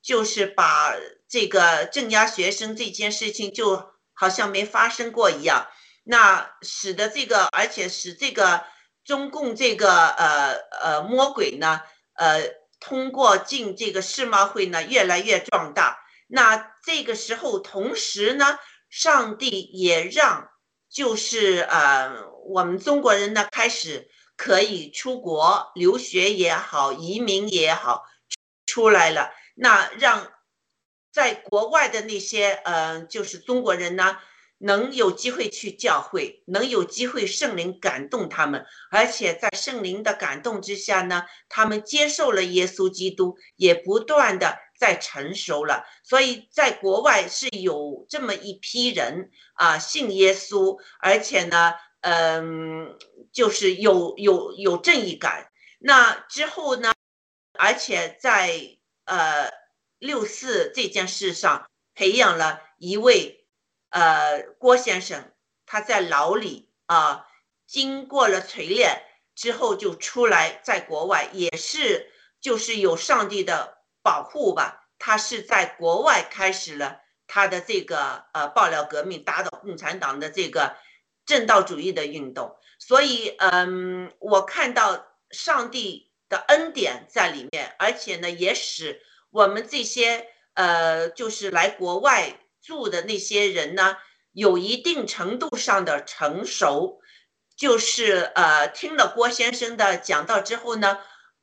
[0.00, 0.94] 就是把
[1.28, 5.66] 这个镇压学生这件事情就好像没发生过一样，
[6.04, 8.64] 那使得这个，而且使这个
[9.04, 11.80] 中共这个呃呃魔鬼呢，
[12.14, 12.42] 呃
[12.78, 18.56] 通过进这个世贸会呢越来越壮大，那这个时候同时呢。
[18.92, 20.50] 上帝也让，
[20.90, 28.04] 就是呃，我们中国人呢开始可以出国留学也好，移民也好，
[28.66, 29.30] 出来了。
[29.54, 30.30] 那让
[31.10, 34.18] 在国外的那些呃，就是中国人呢，
[34.64, 45.84] 能有机会去教会，能有机会圣灵感动他们，而且在圣灵的感动之下呢，他们接受了耶稣基督，也不断的在成熟了。
[46.04, 52.96] 所以在国外是有这么一批人啊，信耶稣，而且呢，嗯，
[53.32, 55.50] 就是有有有正义感。
[55.80, 56.92] 那之后呢，
[57.58, 58.60] 而且在
[59.06, 59.50] 呃
[59.98, 63.41] 六四这件事上培养了一位。
[63.92, 65.32] 呃，郭先生
[65.66, 67.26] 他在牢里啊，
[67.66, 69.02] 经过了锤炼
[69.34, 74.88] 之后就出来，在国外也是就是有上帝的保护吧。
[74.98, 80.74] 他是在国外开始了他的这个呃爆料革命，打倒共产党的这个
[81.26, 82.56] 正道主义的运动。
[82.78, 92.38] 所以，嗯，我看到上帝的恩典在里面，而且呢，也使我们这些呃，就是来国外。
[92.62, 93.96] 住的那些人呢，
[94.32, 97.00] 有一定程度上的成熟，
[97.56, 100.98] 就是呃，听了郭先生的讲道之后呢，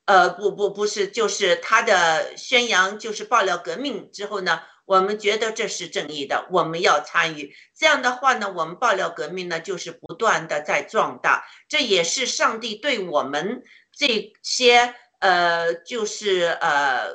[0.05, 7.53] 呃，不不不是，就是他的宣扬，就是爆料革命之后呢，我们觉得这是正义的，我们要参与。
[7.78, 13.61] 这样的话呢，我们爆料革命呢，就是不断的在壮大，这也是上帝对我们
[13.95, 17.07] 这些呃，就是呃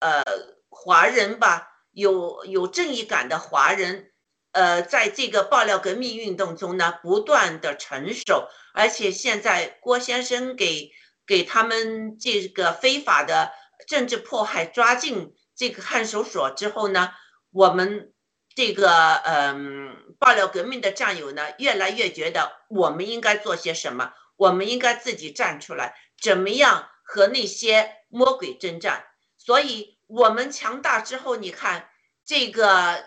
[0.00, 0.24] 呃
[0.70, 1.74] 华人吧。
[1.96, 4.12] 有有正义感的华人，
[4.52, 10.92] 呃，在这个爆料革命运动中呢，不断的成熟，而且现在郭先生给
[11.26, 13.50] 给他们这个非法的
[13.88, 17.14] 政治迫害抓进这个看守所之后呢，
[17.50, 18.12] 我们
[18.54, 29.06] 这个嗯爆料革命的战友呢，越来越觉得我们应该做些什么，我们应该自己站出来，怎么样和那些魔鬼征战，
[29.38, 29.95] 所以。
[30.06, 31.90] 我们强大之后，你看
[32.24, 33.04] 这个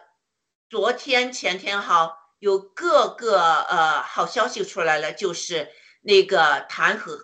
[0.69, 5.71] 昨天前天哈，有各个呃好消息出来了，就是
[6.01, 7.17] 那个弹劾，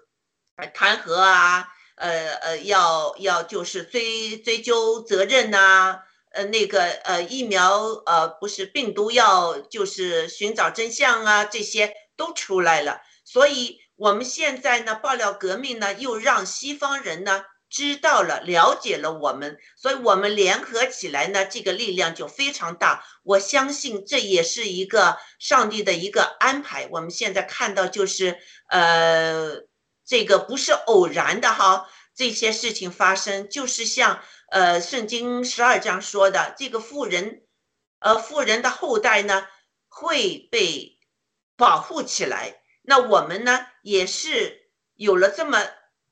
[0.74, 6.00] 弹劾啊，呃呃要要就是追追究责任呐，
[6.32, 17.46] 呃那个呃疫苗呃不是病毒要就是寻找真相啊，这些都出来了，所以我们现在呢爆料革命呢，又让西方人呢。
[17.76, 23.04] 知道了，了解了我们，所以我们联合起来呢，这个力量就非常大。
[23.22, 26.88] 我相信这也是一个上帝的一个安排。
[26.90, 29.58] 我们现在看到就是，呃，
[30.06, 34.22] 这个不是偶然的哈，这些事情发生就是像
[34.52, 37.44] 呃圣经十二章说的，这个富人，
[38.00, 39.46] 呃富人的后代呢
[39.90, 40.98] 会被
[41.58, 42.62] 保护起来。
[42.84, 45.60] 那我们呢也是有了这么，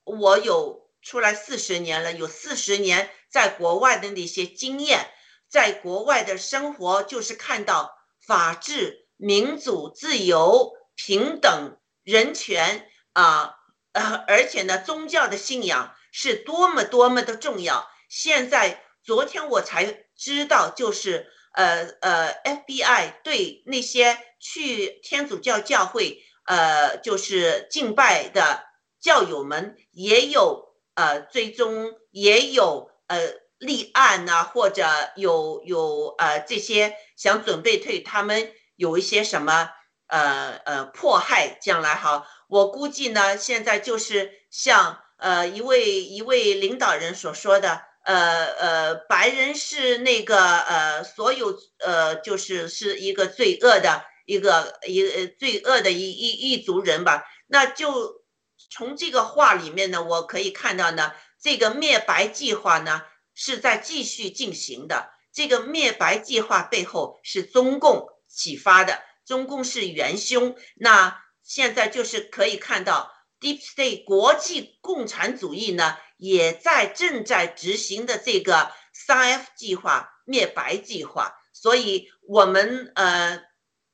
[0.04, 0.83] 我有。
[1.04, 5.12] 出来四十年了，有四十年在国外的那些经验，
[5.50, 7.94] 在国外的生活就是看到
[8.26, 13.56] 法治、民主、自由、平等、人权啊，
[13.92, 17.90] 呃，而且呢，宗教的信仰是多么多么的重要。
[18.10, 28.64] 现在昨天我才知道，就是呃呃，FBI 对那些去天主教教会呃就是敬拜的
[29.02, 30.73] 教友们也有。
[30.96, 33.18] 呃，最终也有呃
[33.58, 34.86] 立案呐，或者
[35.16, 39.70] 有有呃这些想准备退，他们有一些什么
[40.08, 58.23] 呃呃迫害，将来哈，我估计呢，现在就是像呃一位一位领导人所说的，呃呃，白人是那个呃所有呃就是是一个罪恶的一个一呃罪恶的一一一族人吧，那就。
[58.70, 63.04] 从这个话里面呢，我可以看到呢，这个灭白计划呢
[63.36, 65.12] 是在继续进行的。
[65.32, 70.56] 这个灭白计划背后是中共启发的，中共是元凶。
[70.76, 81.36] 那现在就是可以看到，Deep State 国际共产主义呢也在正在执行的这个三 F 计划、灭白计划。
[81.52, 83.44] 所以，我们呃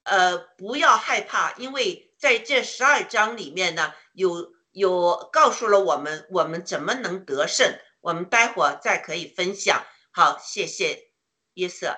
[0.04, 4.59] 呃不要害怕，因为在这十二章里面呢有。
[4.72, 7.68] 有告诉了我们，我们怎么能得胜？
[8.02, 9.84] 我们待会儿再可以分享。
[10.12, 11.10] 好，谢谢
[11.56, 11.96] 约瑟。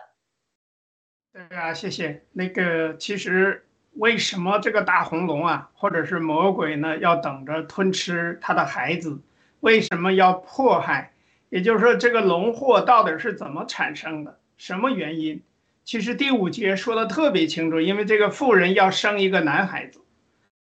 [1.31, 2.25] 对啊，谢谢。
[2.33, 9.19] 那个，其实为什么这个大红龙啊，或者是魔鬼呢，要等着吞吃他的孩子？
[9.59, 11.13] 为什么要迫害？
[11.49, 14.39] 也就是说，这个龙祸到底是怎么产生的？
[14.57, 15.43] 什么原因？
[15.83, 20.01] 其实第五节说的特别清楚，因为这个妇人要生一个男孩子，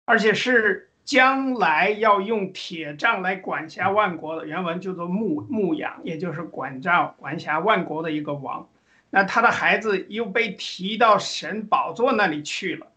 [0.04, 0.89] 而且是。
[1.04, 8.70] 将来要用铁杖来管辖万国的原文叫做牧牧养，也就是管照管辖万国的一个王。
[9.10, 12.88] 那他的孩子又被提到神宝座那里去了，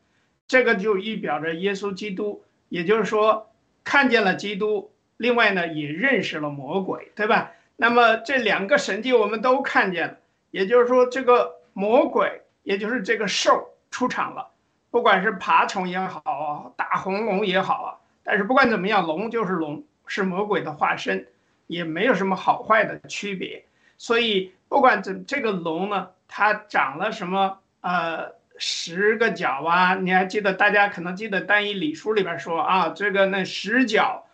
[0.47, 3.51] 这个就预表着耶稣基督，也就是说
[3.83, 7.51] 看见了基督，另外呢也认识了魔鬼，对吧？
[7.77, 10.19] 那么这两个神迹我们都看见了，
[10.53, 14.51] 也就是说这个魔鬼，也就是这个兽出场了，
[14.95, 17.91] 不管是爬虫也好，大红龙也好啊，
[18.23, 21.27] 但是不管怎么样，龙就是龙，是魔鬼的化身，
[21.67, 23.65] 也没有什么好坏的区别。
[23.99, 29.97] 所以不管怎这个龙呢，它长了什么呃十个角啊？
[29.97, 30.53] 你还记得？
[30.55, 34.25] 大家可能记得《单一礼书》里边说啊，这个那十角，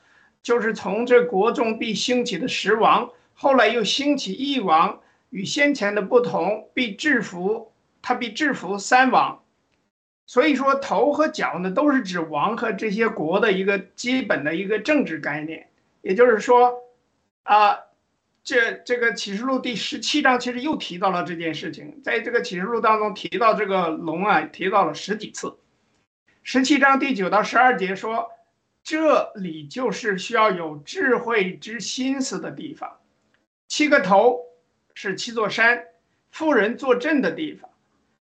[0.43, 3.09] 就是从这国中必兴起的十王。
[3.33, 5.01] 后来又兴起一王，
[5.31, 9.41] 与先前的不同，必制服他，必制服三王。
[10.31, 15.67] 所以说头和脚呢，都是指王和这些国的一个基本的一个政治概念。
[16.03, 16.73] 也就是说，
[17.43, 17.77] 啊，
[18.45, 25.59] 这这个启示录第十七章其实又提到了这件事情，在这个启示录当中提到这个龙啊，提到了十几次。
[26.45, 28.31] 十七章第九到十二节说，
[28.85, 32.99] 这里就是需要有智慧之心思的地方。
[33.67, 34.39] 七个头
[34.95, 35.87] 是七座山，
[36.31, 37.69] 富人坐镇的地方。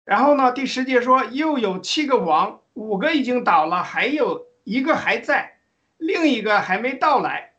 [0.06, 5.58] 然后呢，第十节说又有七个王，五个已经倒了，还有一个还在，
[5.98, 7.52] 另一个还没到来。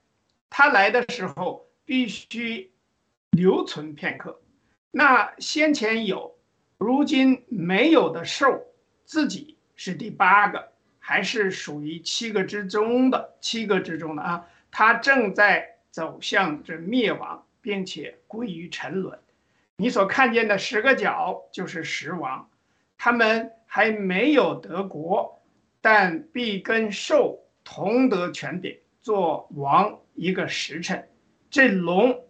[0.50, 2.72] 他来的时候必须
[3.30, 4.41] 留存片刻。
[4.89, 6.36] 那先前有，
[6.80, 8.64] 如今没有的兽，
[9.06, 14.43] 自己是第八个，还是属于七个之中的七个之中的啊？
[14.72, 17.43] 他正在走向这灭亡。
[17.60, 19.20] 并且归于沉沦。
[19.80, 22.49] 你所看见的十个角就是十王，
[22.97, 25.39] 他们还没有得国，
[25.82, 31.07] 但必跟兽同得权柄，做王一个时辰。
[31.51, 32.25] 这龙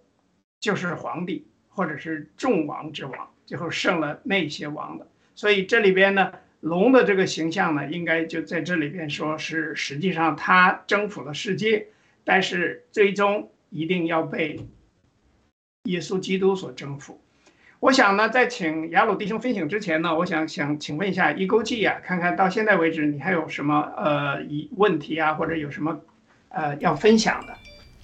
[0.60, 5.08] 就是皇帝，或者是众王之王，最后胜了那些王的。
[5.34, 11.88] 所以这里边呢，龙的这个形象呢，应该就在这里边说是实际上他征服了世界，
[12.26, 14.68] 但是最终一定要被。
[15.84, 17.22] 耶稣基督所征服，
[17.80, 26.00] 我想呢，在请雅鲁弟兄分享之前呢，我想想请问一下一勾记啊，看看到现在为止你还有什么呃疑问题啊，或者有什么
[26.50, 27.56] 呃要分享的？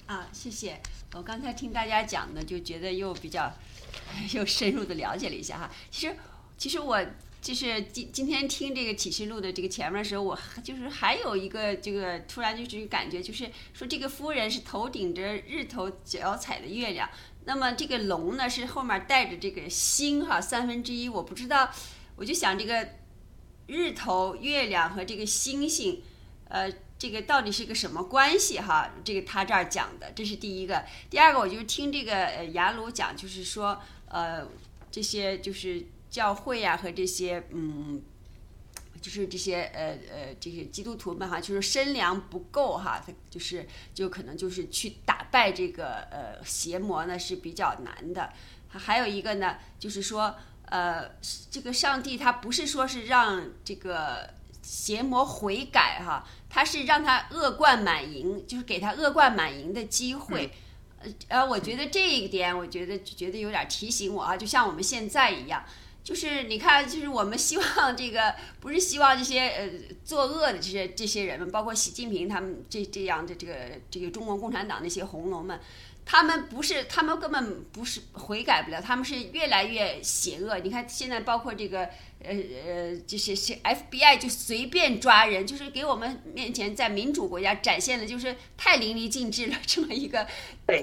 [0.06, 0.80] 啊，谢谢。
[1.14, 3.52] 我刚才听大家讲呢，就觉得又比较
[4.32, 5.70] 又深入的了解了一下哈。
[5.90, 6.14] 其实
[6.56, 7.04] 其实我
[7.40, 17.10] 就是今今天听这个启示录的这个前面的时候，我就是还有一个这个突然就是感觉，就是说这个夫人是头顶着日头，脚踩的月亮。
[17.44, 21.08] 那么这个龙呢，是后面带着这个星哈，三分之一。
[21.08, 21.70] 我不知道，
[22.16, 22.88] 我就想这个
[23.66, 26.02] 日头、月亮和这个星星，
[26.48, 28.90] 呃，这个到底是个什么关系哈？
[29.04, 30.84] 这个他这儿讲的，这是第一个。
[31.10, 34.46] 第二个，我就听这个呃雅鲁讲，就是说呃
[34.90, 38.02] 这些就是教会啊和这些嗯。
[39.04, 48.32] 就是这些呃呃这些基督徒们哈，就是身量不够哈，他就是就可能就是去打败这个呃邪魔呢是比较难的。
[48.68, 50.34] 还有一个呢，就是说
[50.70, 51.10] 呃
[51.50, 54.30] 这个上帝他不是说是让这个
[54.62, 60.50] 邪魔悔改哈，他是让他恶贯满盈，就是给他恶贯满盈的机会。
[61.00, 65.62] 呃呃，我觉得这一点，我觉得觉得有点提醒我啊，就像我们现在一样。
[66.04, 69.70] 就是你看，就是我们希望这个不是希望这些呃
[70.04, 73.54] 作恶的这些这些人们，包括习近平他们这这样的这个
[73.90, 75.58] 这个中国共产党那些红龙们。
[76.06, 80.58] 他们不是，他们根本不是悔改不了，他们是越来越邪恶。
[80.58, 81.88] 你看现在包括这个，
[82.24, 82.34] 呃
[82.66, 90.26] 呃，就是是 FBI 就随便抓人，就是给我们面前在民主国家展现的，就是太淋漓尽致了 这么一个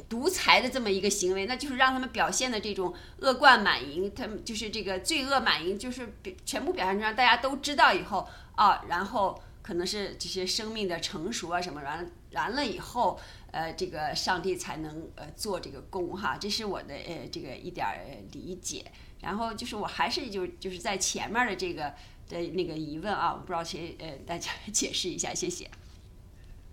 [0.07, 6.13] 独裁的这么一个行为，那就是让他们表现的这种恶贯满盈，他们就是这个罪恶满盈，就是
[6.45, 13.19] 全部表现出来大家都知道以后啊，然后可能是这些生命的成熟啊什么完完了以后。
[13.53, 17.99] 呃，这个上帝才能呃做这个工哈，这是我的呃这个一点儿
[18.31, 18.85] 理解。
[19.21, 21.93] 然后就是我还是就就是在前面的这个
[22.29, 25.69] 的那个疑问啊，我不知道谁呃大家 解释一下，谢谢。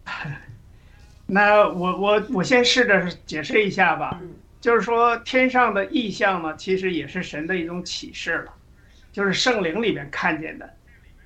[1.27, 4.19] 那我我我先试着解释一下吧，
[4.61, 8.55] 就是说天上的意象呢，其实也是神的一种启示了，
[9.13, 10.75] 就是圣灵里面看见的。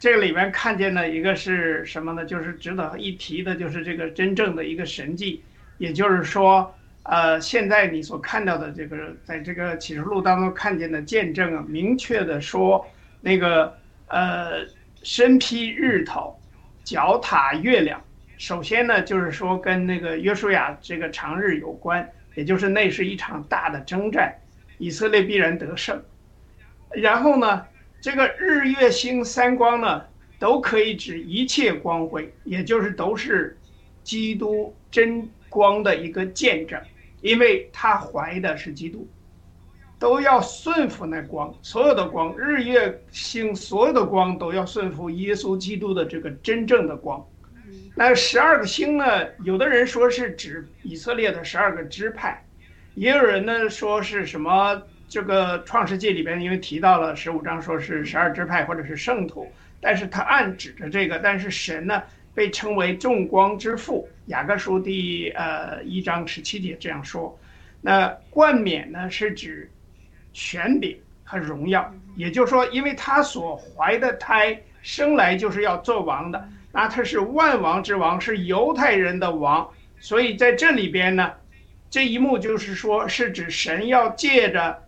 [0.01, 2.25] 这个里面看见的一个是什么呢？
[2.25, 5.45] 就是值得一提的，就是这个真正的一个神迹，
[5.79, 12.86] 也就是说，呃，现在你所看到的这个，在这个启示录当中看见的见证啊，明确的说，
[13.20, 13.76] 那个
[14.07, 14.64] 呃，
[15.03, 16.38] 身披日头，
[16.84, 18.00] 脚踏月亮。
[18.38, 24.32] 首先呢，就是说跟那个约书亚这个长日有关，也就是那是一场大的征战，
[24.78, 26.00] 以色列必然得胜。
[26.90, 27.64] 然后呢，
[28.00, 30.05] 这个日月星三光呢，
[30.38, 33.57] 都可以指一切光辉，也就是都是
[34.03, 36.80] 基督真光的一个见证，
[37.23, 39.09] 因为他怀的是基督，
[39.99, 47.27] 都要顺服那光，所有的光，日月星所有的光都要顺服耶稣基督的这个真正的光。
[47.95, 49.05] 那十二个星呢？
[49.45, 52.45] 有的人说是指以色列的十二个支派，
[52.95, 59.47] 也有人呢说是什么这个创世纪里边因为提到了十五章说是十二支派或者是圣徒，
[59.81, 62.03] 但是他暗指着这个，但是神呢
[62.35, 67.39] 被称为众光之父，雅各书第呃一章十七节这样说。
[67.81, 69.70] 那冠冕呢是指
[70.33, 76.49] 权柄和荣耀，也就是说，因为他所怀的胎生来就是要做王的。
[76.70, 79.68] 那他是万王之王，是犹太人的王，
[79.99, 81.33] 所以在这里边呢，
[81.91, 84.83] 这一幕就是说，是指神要借着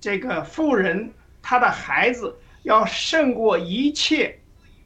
[0.00, 1.10] 这个妇人，
[1.40, 4.38] 他的孩子要胜过一切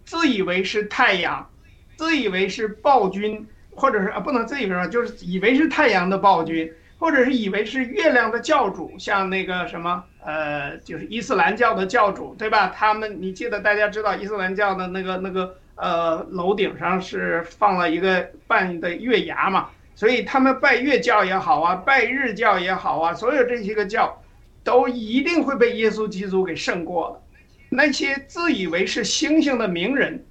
[0.05, 1.51] 自以为是太阳，
[1.97, 3.45] 自以为是暴君，
[3.75, 12.73] 或者是啊不能自己说，就是以为是太阳的暴君，或者是以为是月亮的教主，像那个什么呃，就是伊斯兰教的教主，对吧？
[12.75, 15.57] 他们你记得大家知道伊斯兰教的那个那个。
[15.77, 24.23] 呃，楼顶上是放了一个半的月牙嘛，所以他们拜月教也好啊，拜日教也好啊，所有这些个教，
[24.63, 27.41] 都一定会被耶稣基督给胜过的。
[27.71, 30.25] 那些自以为是星星的名人，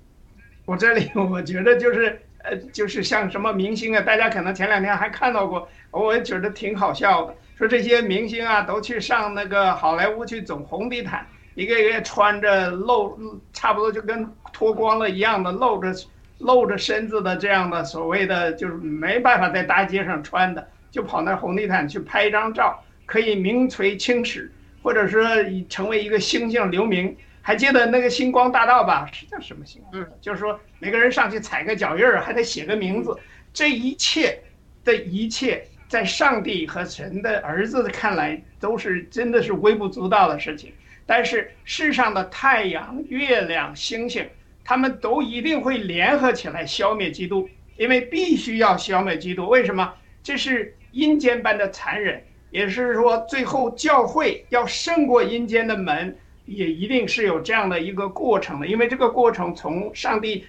[0.64, 11.26] 我这里我觉得就是呃，就是像什么明星啊，大家可能前两天还看到过，我也觉得挺好笑的，说这些明星啊都去上那个好莱坞去走红地毯。
[11.56, 13.16] 一个一个穿着露，
[13.54, 15.94] 差不多就跟脱光了一样的露着
[16.40, 25.24] 露着身子的这样的所谓的就是没办法在大街上穿的，就跑那红地毯去拍一张照，可以名垂青史，或者说
[25.70, 27.16] 成为一个星星留名。
[27.46, 29.06] 还记得那个星光大道吧？
[29.12, 29.82] 是叫什么星？
[29.92, 33.14] 嗯，就是说每个人上去踩个脚印儿，还得写个名字。
[33.54, 34.40] 这一切
[34.86, 40.72] 的一切，在上帝和神的儿子看来，都是真的是微不足道的事情。
[41.06, 44.26] 但是世上的太阳、月亮、星星，
[44.64, 49.50] 他们都一定会联合起来消灭基督，因为必须要消灭基督。
[49.50, 49.94] 为什么？
[50.24, 58.68] 这是阴间般的残忍，也是说最后教会要胜过阴间的门，也一定是有这样的一个过程的。
[58.68, 60.46] 因为这个过程从上帝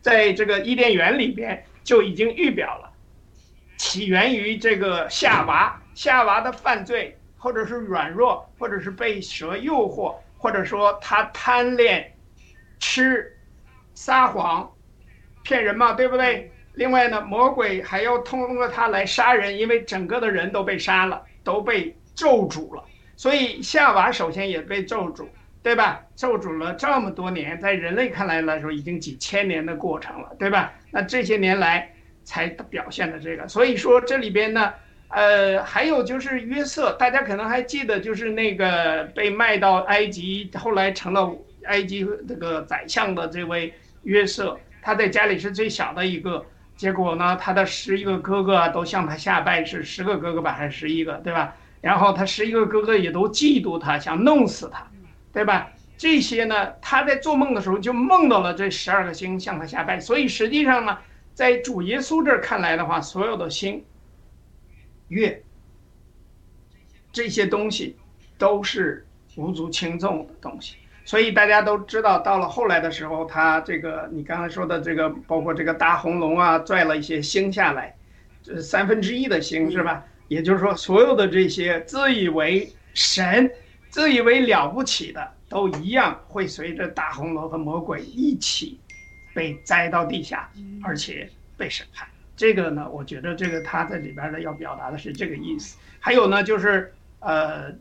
[0.00, 2.90] 在这个伊甸园里边就已经预表了，
[3.76, 7.16] 起源于这个夏娃，夏娃的犯罪。
[7.42, 12.14] 或者是软弱，或者是被蛇诱惑，或者说他贪恋、
[12.78, 13.36] 吃、
[13.94, 14.72] 撒谎、
[15.42, 16.52] 骗人嘛，对不对？
[16.74, 22.84] 另外呢，魔鬼还要通过他来杀人，因为整个的人都被杀了，都被咒诅了。
[23.22, 25.28] 所以夏娃首先也被咒诅，
[25.62, 26.02] 对吧？
[26.16, 30.72] 咒诅了这么多年，在人类看来来说，已经几千年的过程了，对吧？
[30.90, 31.88] 那这些年来
[32.24, 34.74] 才表现的这个，所以说这里边呢。
[35.06, 41.30] 呃，还有就是约瑟，大家可能还记得，就是那个被卖到埃及，后来成了
[41.66, 43.72] 埃及这个宰相的这位
[44.04, 46.44] 约瑟，他在家里是最小的一个，
[46.76, 51.54] 结果呢，他的十一个哥哥都向他下拜，是十个哥哥吧，还是十一个，对吧？
[51.82, 54.90] 然后他十一个哥哥也都嫉妒他，想弄死他，
[55.34, 55.70] 对吧？
[55.98, 60.96] 这些呢，他在做梦的时候就梦到了这十二个星向他下拜，所以实际上呢，
[61.34, 63.84] 在主耶稣这儿看来的话，所有的星。
[65.08, 65.42] 月，
[67.12, 67.96] 这些东西
[68.38, 69.06] 都是
[69.36, 77.94] 无足轻重的东西，所以大家都知道，到了后来的时候，他这个你刚才说的这个，包括这个大红龙啊，拽了一些星下来，
[78.42, 80.02] 这三分之一的星是吧？
[80.28, 83.50] 也就是说，所有的这些自以为神、
[83.90, 88.78] 自以为了不起的，都一样会随着大红楼和魔鬼一起
[89.34, 90.50] 被栽到地下，
[90.82, 92.08] 而且被审判。
[92.34, 95.76] 这个呢，我觉得这个他在里边呢要表达的是这个意思。
[96.00, 97.72] 还有呢，就是呃，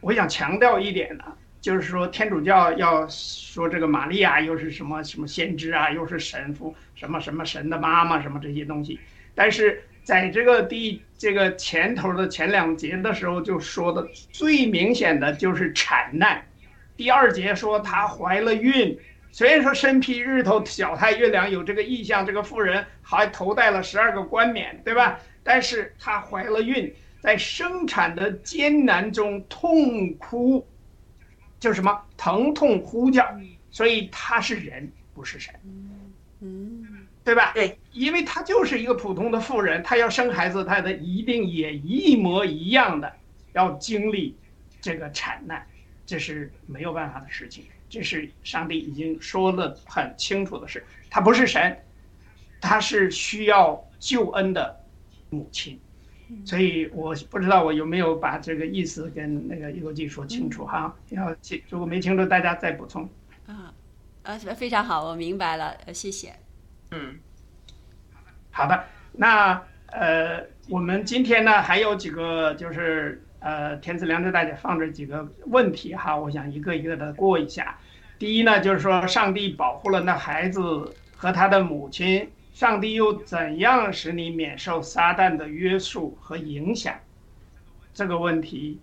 [0.00, 1.24] 我想强调一点呢，
[1.60, 8.98] 就是说天主教要说这个玛利亚又是什么什么先知啊，又是神父，什么什么神的妈妈，什么这些东西。
[9.34, 16.46] 但是在这个第这个前头的前两节的时候就说的最明显的就是产难。
[16.98, 18.94] 第二节说她怀了孕。
[19.32, 25.18] 虽然说身披日头，脚踏月亮，有这个意象，这个妇人还头戴了十二个冠冕，对吧？
[25.42, 30.68] 但是她怀了孕，在生产的艰难中痛哭，
[31.58, 33.26] 就是什么疼痛呼叫，
[33.70, 35.54] 所以她是人，不是神，
[36.42, 36.86] 嗯，
[37.24, 37.52] 对吧？
[37.54, 43.10] 对，因为他就是一个普通的妇人，他要生孩子，他的一定也一模一样的
[43.54, 44.36] 要经历
[44.80, 45.66] 这个产难。
[46.06, 47.64] 这是没有办法的事情。
[47.88, 51.74] 这是上帝已经说了很清楚的事，他不是神，
[52.60, 54.78] 他是需要救恩的
[55.30, 55.80] 母亲。
[56.44, 60.94] 所以我不知道我有没有把这个意思跟那个一国际说清楚哈。
[61.10, 61.34] 要
[61.70, 63.08] 如果没清楚，大家再补充。
[63.46, 63.72] 啊，
[64.24, 66.34] 呃，非常好，我明白了，谢谢。
[66.94, 67.18] 嗯，
[68.52, 77.76] 好的，那呃，我们今天呢还有几个就是呃，天赐良知大家放着几个问题哈，我想一个一个的过一下。
[78.16, 82.30] 第一呢，就是说上帝保护了那孩子和他的母亲。
[82.52, 86.94] 上帝又怎样使你免受撒旦的约束和影响？
[87.92, 88.80] 这个问题，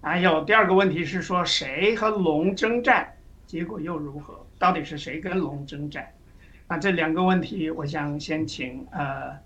[0.00, 3.14] 还有第二个问题是说谁和龙征战，
[3.46, 4.44] 结果又如何？
[4.58, 6.04] 到底是谁跟龙征战？
[6.72, 9.38] 那这两个问题，我想先请呃，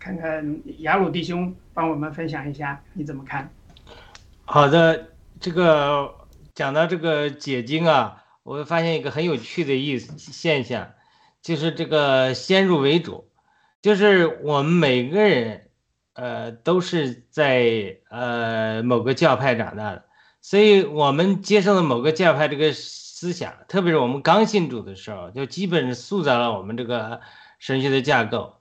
[0.00, 3.48] 看看雅鲁弟兄帮我们分享一下，你怎么看？
[4.44, 6.12] 好的，这个
[6.56, 10.90] 讲到这个解经啊，我发现一个很有趣的意思现象。
[11.40, 13.30] 就是这个先入为主，
[13.80, 15.68] 就是我们每个人，
[16.14, 20.04] 呃，都是在呃某个教派长大的，
[20.40, 22.72] 所以我们接受的某个教派这个
[23.20, 27.20] 思想，特别是我们刚信主的时候，就基本是塑造了我们这个
[27.58, 28.54] 神学的架构。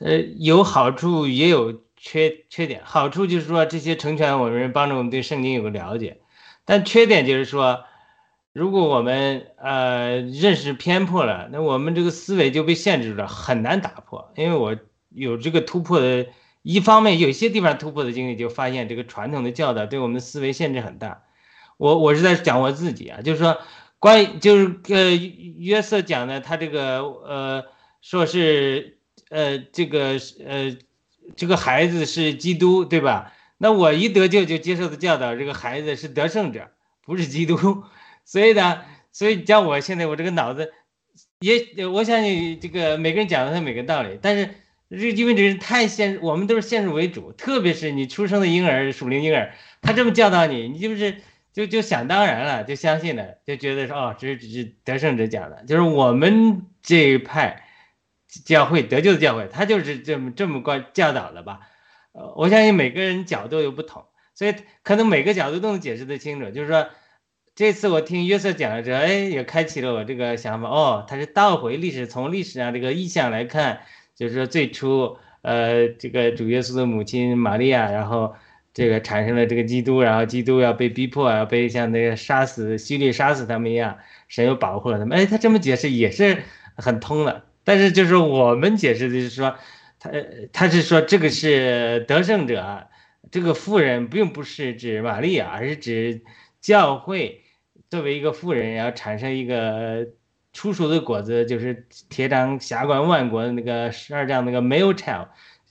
[0.00, 2.82] 呃，有好处也有缺缺点。
[2.84, 6.18] 好处就是说这些成全我们，帮助我们对圣经有个了解，
[6.64, 7.84] 但缺点就是说。
[8.52, 14.32] 如果我们呃认识偏颇了，那我们这个思维就被限制了，很难打破。
[14.36, 14.76] 因为我
[15.08, 16.28] 有这个突破的，
[16.62, 21.24] 一方面有些地方突破的经历，就发现这个传统的教导对我们的思维限制很大。
[21.78, 23.58] 我我是在讲我自己啊，就是说
[24.04, 25.16] 关于就是呃
[25.56, 27.64] 约瑟讲的，他这个呃
[28.02, 28.98] 说是
[29.30, 30.76] 呃这个呃
[31.34, 33.32] 这个孩子是基督，对吧？
[33.56, 36.68] 那我一得救就接受的教导，这个孩子是得胜者，
[37.06, 37.56] 不是基督。
[38.26, 40.74] 所以呢，所以叫我现在我这个脑子，
[41.40, 44.50] 也我相信这个每个人讲的他每个道理，但是
[44.90, 51.22] 这因为这人太现，我们都是先入为主，特别是你出生的婴儿属灵婴儿，他这么教导你，你就是
[51.54, 57.64] 就就想当然了，就相信了，就觉得说哦，这是只是得胜者讲的，就是我们这一派
[58.44, 61.60] 教会得救的教会，他就是这么这么关教导的吧？
[62.12, 66.90] 呃，我相信每个人角度又不同，所以可能每个角度都能解释得清楚，就是说。
[67.56, 70.68] 这次我听约瑟讲了之后，哎，也开启了我这个想法。
[70.68, 73.82] 哦，他是倒回历史，从历史上这个意象来看，
[74.16, 78.34] 就是说最初，呃，这个主耶稣的母亲玛利亚，然后
[78.74, 83.96] 这个产生了这个基督，然后基督要被逼迫，要被像那个杀死、希律杀死他们一样，
[84.28, 85.16] 神又保护了他们。
[85.16, 86.42] 哎，他这么解释也是
[86.76, 87.44] 很通的。
[87.62, 89.56] 但是就是我们解释的是说，
[89.98, 90.10] 他
[90.52, 92.88] 他是说这个是得胜者，
[93.30, 96.20] 这个妇人并不是指玛利亚，而是指
[96.60, 97.40] 教会。
[97.90, 100.08] 作为一个妇人，然后产生一个
[100.52, 105.28] 出熟的果子，就是铁掌辖管万国的那个十二章那个 male child，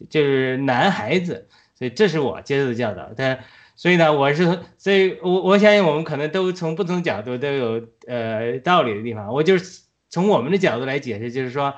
[0.09, 1.49] 就是男孩子。
[1.75, 3.09] 所以这是我接受的教导。
[3.15, 3.43] 但
[3.75, 9.33] 所以呢，我是所以，我我相信我们可能都从不同角度都有呃道理的地方。
[9.33, 11.73] 我就是从我们的角度来解释，就是说，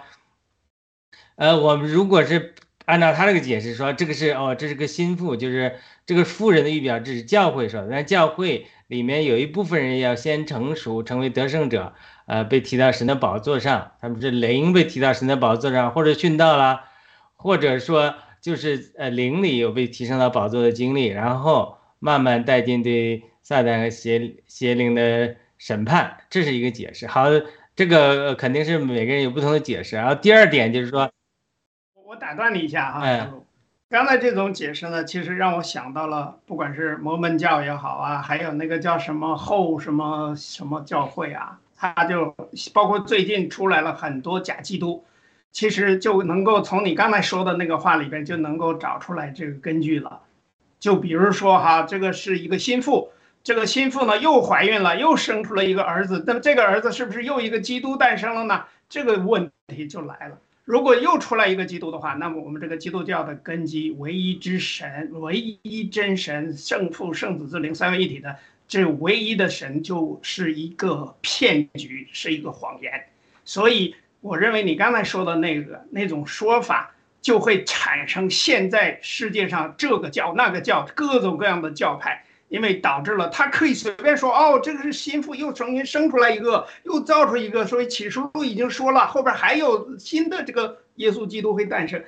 [1.35, 2.53] 呃，我们如果是
[2.85, 5.75] 按照他这个解释说，这个是哦，这是个心腹，就是
[6.05, 8.67] 这个妇人的预表，这是教会说的，但教会。
[8.87, 11.95] 里面有一部分人要先成熟，成为得胜者，
[12.27, 16.81] 呃，被提到神的宝座上，他们是灵被提到神的宝座上，或者殉道了，
[17.33, 18.13] 或者说
[18.45, 27.07] 就是呃灵里有被提升到宝座的经历，然后慢慢带进对撒旦和邪邪灵的审判，这是一个解释。
[27.07, 27.25] 好，
[27.75, 29.95] 这个肯定是每个人有不同的解释。
[29.95, 31.09] 然后第二点就是说，
[32.05, 33.33] 我打断你一下啊。
[33.89, 42.35] 刚才这种解释呢，其实让我想到了，不管是摩门教也好啊，还有那个叫什么后什么什么教会啊，他就
[42.71, 45.03] 包括最近出来了很多假基督，
[45.55, 50.19] 其实就能够从你刚才说的那个话里边就能够找出来这个根据了。
[50.81, 53.09] 就比如说哈，这个是一个心腹，
[53.41, 58.65] 这个心腹呢又怀孕了，又生出了一个儿子，那么这个儿子是不是又一个基督诞生了呢？
[58.89, 60.37] 这个问题就来了。
[60.65, 68.35] 如果又出来一个基督的话，那么我们这个基督教的根基，唯一之神、唯一真神、圣父、圣子之灵三位一体的
[68.67, 72.91] 这唯一的神，就是一个骗局，是一个谎言。
[73.45, 73.95] 所以，
[74.25, 82.23] 我认为你刚才说的那个那种说法，就会产生现在世界上这个教那个教各种各样的教派。
[82.47, 92.03] 因为导致了他可以随便说哦，这个是心腹又重新生出来一个，又造出一个，所以启示录已经说了，后边还有新的这个耶稣基督会诞生，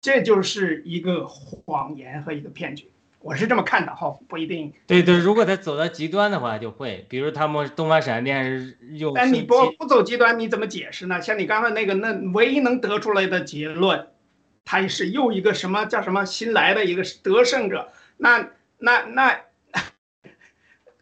[0.00, 2.88] 这就是一个谎言和一个骗局。
[3.26, 4.72] 我是这么看的哈，不一定。
[4.86, 9.10] 对对，如果他走到极端的话，就会，比如他们东方闪电又。
[9.12, 11.20] 但你不不走极端，你怎么解释呢？
[11.20, 14.06] 像你刚才那个，那唯一能得出来的结论，
[14.64, 17.90] 他是又一个什么叫什么新来的一个得胜者？
[18.16, 18.48] 那
[18.78, 19.40] 那那，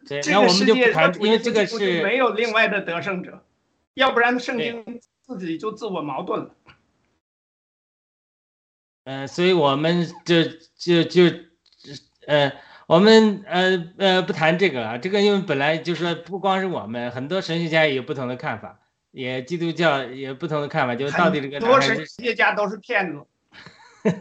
[0.03, 3.43] 这个世界因为这个是没有另外的得胜者，
[3.93, 4.83] 要不然圣经
[5.21, 6.55] 自己就自我矛盾了。
[9.03, 10.43] 嗯，所以我们就
[10.75, 11.21] 就就。
[12.27, 12.51] 呃，
[12.87, 18.79] 我们呃呃不谈这个了，这个因为本来就是说不光是我们，很多神学家也有不同的看法，
[19.11, 21.59] 也基督教也不同的看法，就是到底这个。
[21.59, 23.25] 很多神学家都是骗子。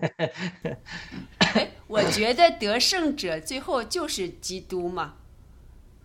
[1.39, 5.15] 哎，我觉得得胜者最后就是基督嘛，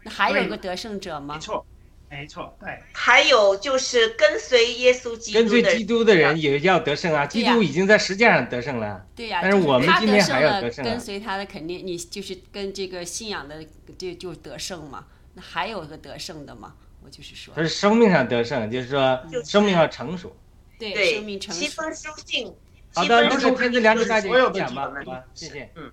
[0.03, 1.35] 那还有个得胜者吗？
[1.35, 1.65] 没错。
[2.09, 7.25] 没错，对，还有就是跟随耶稣基督跟随基督的人也要得胜啊！
[7.27, 9.05] 基督已经在实践上得胜了。
[9.15, 10.83] 对呀，但是我们今天还要得胜。
[10.83, 13.63] 跟随他的肯定，你就是跟这个信仰的
[13.97, 15.05] 就就得胜嘛。
[15.35, 16.73] 那还有个得胜的嘛？
[17.03, 20.35] 我就是说，他是生命上得胜，就是说生命上成熟。
[20.79, 21.61] 对，生命成熟。
[21.61, 22.51] 七分书信。
[22.95, 25.69] 好的，那就天赐良知大所有的讲吧，好吧，谢谢。
[25.75, 25.91] 嗯。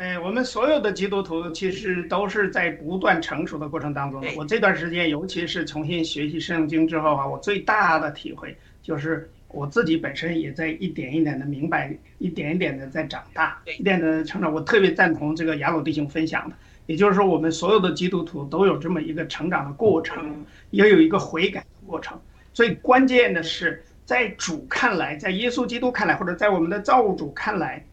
[0.00, 4.24] 哎，我们所有的基督徒其实都是在不断成熟的过程当中。
[4.34, 14.50] 我这段时间，尤其是重新学习圣经之后啊，我最大的体会就是我自己本身也在一点一点的明白，一点一点的在长大，一点的成长。
[14.50, 22.18] 我特别赞同这个雅鲁弟兄分享的，也就是说，我们所有的基督徒都有这么一个成长的过程，也有一个悔改的过程。
[22.54, 27.84] 最关键的是，在主看来，在耶稣基督看来，或者在我们的造物主看来，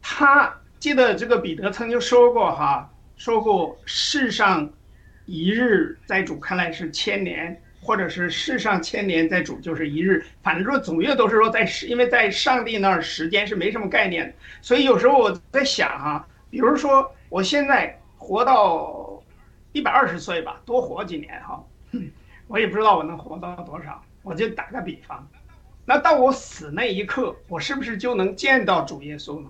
[0.00, 0.50] 他。
[0.82, 4.68] 记得这个彼得曾经说过哈，说过世上
[5.26, 10.26] 一日在主看来是千年，或者是世上千年在主就是一日。
[10.42, 19.22] 反正说总月都是说在，因为在上帝那儿时间是没什么概念的，所以有时候我在想哈，比如说我现在活到
[19.70, 21.64] 一百二十岁吧，多活几年哈，
[22.48, 24.02] 我也不知道我能活到多少。
[24.24, 25.24] 我就打个比方，
[25.84, 29.48] 那到我死那一刻，我是不是就能见到主耶稣呢？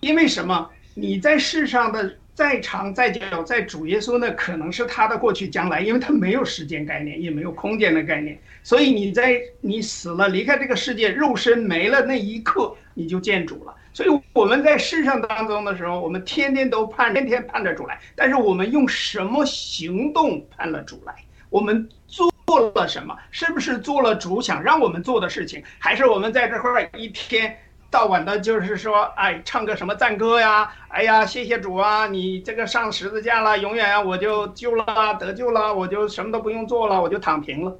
[0.00, 0.70] 因为什么？
[0.94, 13.74] 你在世上的再长再久，在主耶稣那可能是他的过去将来，因为他没有时间概念，也没有空间的概念，所以你在你死了离开这个世界，肉身没了那一刻，你就见主了。
[13.92, 21.14] 所以我们在世上当中的时候，我们天天都盼，天天盼着主来，但是我们用什么行动盼了主来？
[21.50, 22.32] 我们做
[22.74, 23.16] 了什么？
[23.30, 25.62] 是不是做了主想让我们做的事情？
[25.78, 27.56] 还是我们在这块一天？
[27.90, 30.70] 到晚的，就是说，哎，唱个什么赞歌呀？
[30.88, 32.06] 哎呀，谢谢主啊！
[32.06, 37.76] 你这个上十字架了，永远我就救了，得救了，我就什么都不用做了，我就躺平了。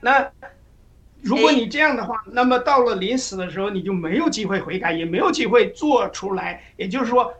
[0.00, 0.30] 那
[1.22, 6.62] 如果你这样的话，那么到了临死的时候，你就没有机会悔改，也没有机会做出来。
[6.76, 7.32] 也就是说，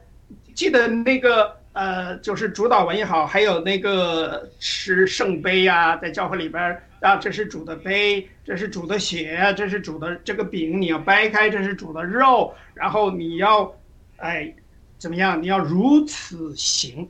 [0.55, 1.57] 记得那个。
[1.75, 13.71] 呃，就是主导文也好，还有那个吃圣杯呀，在教会里边啊，这是主的杯，这是主的血，这是主的这个饼，你要掰开，这是主的肉，然后你要，
[14.17, 14.55] 哎，
[14.97, 15.43] 怎么样？
[15.43, 17.07] 你要如此行。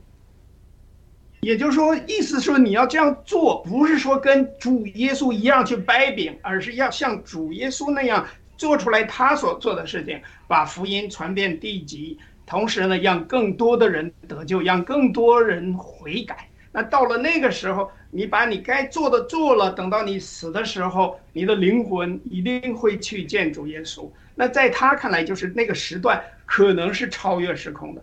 [1.39, 8.27] 也就是说，意思说你要这样做，不是说跟主耶稣一样去掰饼，而是要像主耶稣那样
[8.57, 12.19] 做出来他所做的事情，把福音传遍地极。
[12.45, 16.49] 同时呢，让更多的人得救，让更多人悔改。
[16.71, 24.09] 那到了那个时候，你把你该做的做了，等到你死的时候，你的灵魂一定会去见主耶稣。
[24.33, 28.01] 那在他看来，就是那个时段可能是超越时空的。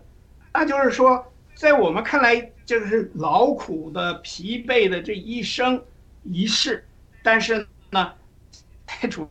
[0.53, 5.81] 那就是说，在我们看来，就是劳苦的、疲惫的这一生
[6.21, 6.85] 一世。
[7.23, 8.13] 但是呢，
[8.85, 9.27] 在主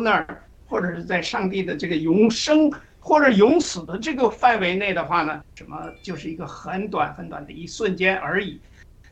[0.00, 2.70] 那儿，或者是在上帝的这个永生。
[2.98, 8.60] 或者永死的这个范围内的话呢，什么就是一个很短很短的一瞬间而已。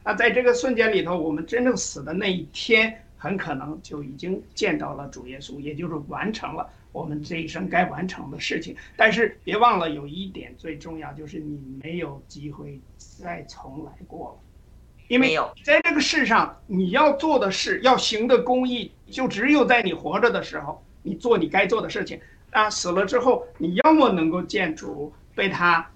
[0.05, 8.77] 那在这个瞬间里头，我们真正死的那一天，很可能就已经见到了主耶稣，也就是完成了我们这一生该完成的事情。
[8.97, 22.21] 但是别忘了有一点最重要，就是你没有机会再重来过了，因为在这个世上你要做的事、要行的公义，就只有在你活着的时候，你做你该做的事情。
[22.51, 25.91] 啊，死了之后，你要么能够见主，被他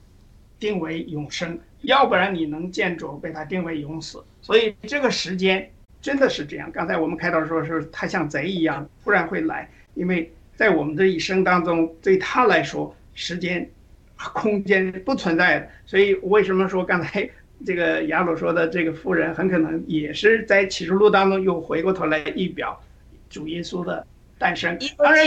[0.58, 4.22] 定为永生；要不然你能见主，被他定为永死。
[4.40, 5.70] 所以这个时间
[6.00, 6.70] 真的是这样。
[6.72, 13.70] 刚才我们开头说是他像贼一样突然会来，因为在我们的一生当中，对他来说，时间、
[14.16, 15.68] 空间不存在的。
[15.86, 17.28] 所以为什么说刚才
[17.66, 22.82] 这个亚鲁说的这个妇人，很可能也是在启示录当中又回过头来一表
[23.30, 24.06] 主耶稣的
[24.38, 24.78] 诞生。
[24.96, 25.26] 当然。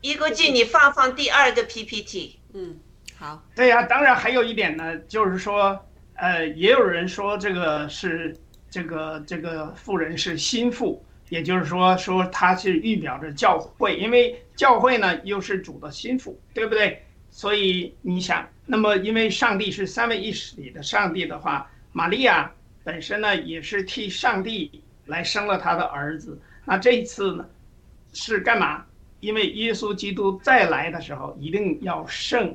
[0.00, 2.38] 一个记，你放放第二个 PPT。
[2.52, 2.76] 嗯，
[3.54, 5.78] 对呀、当然还有一点呢，就是说，
[6.14, 8.36] 呃，也有人说这个是
[8.70, 17.02] 这个这个妇人是心腹，也就是说说她是预表着教会，因为教会呢又是主的心腹，对不对？
[17.30, 22.50] 所以你想，那么因为上帝是三位一体的上帝的话，玛利亚
[22.84, 27.44] 本身呢也是替上帝来生了他的儿子，那这一次呢
[28.12, 28.84] 是干嘛？
[29.20, 32.54] 因为耶稣基督再来的时候一定要胜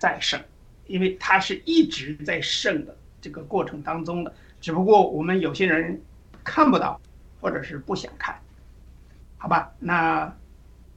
[0.00, 0.42] 再胜，
[0.86, 6.02] 因为他是一直在胜的这个过程当中的，只不过我们有些人
[6.42, 6.98] 看不到，
[7.38, 8.40] 或者是不想看，
[9.36, 9.70] 好吧？
[9.78, 10.34] 那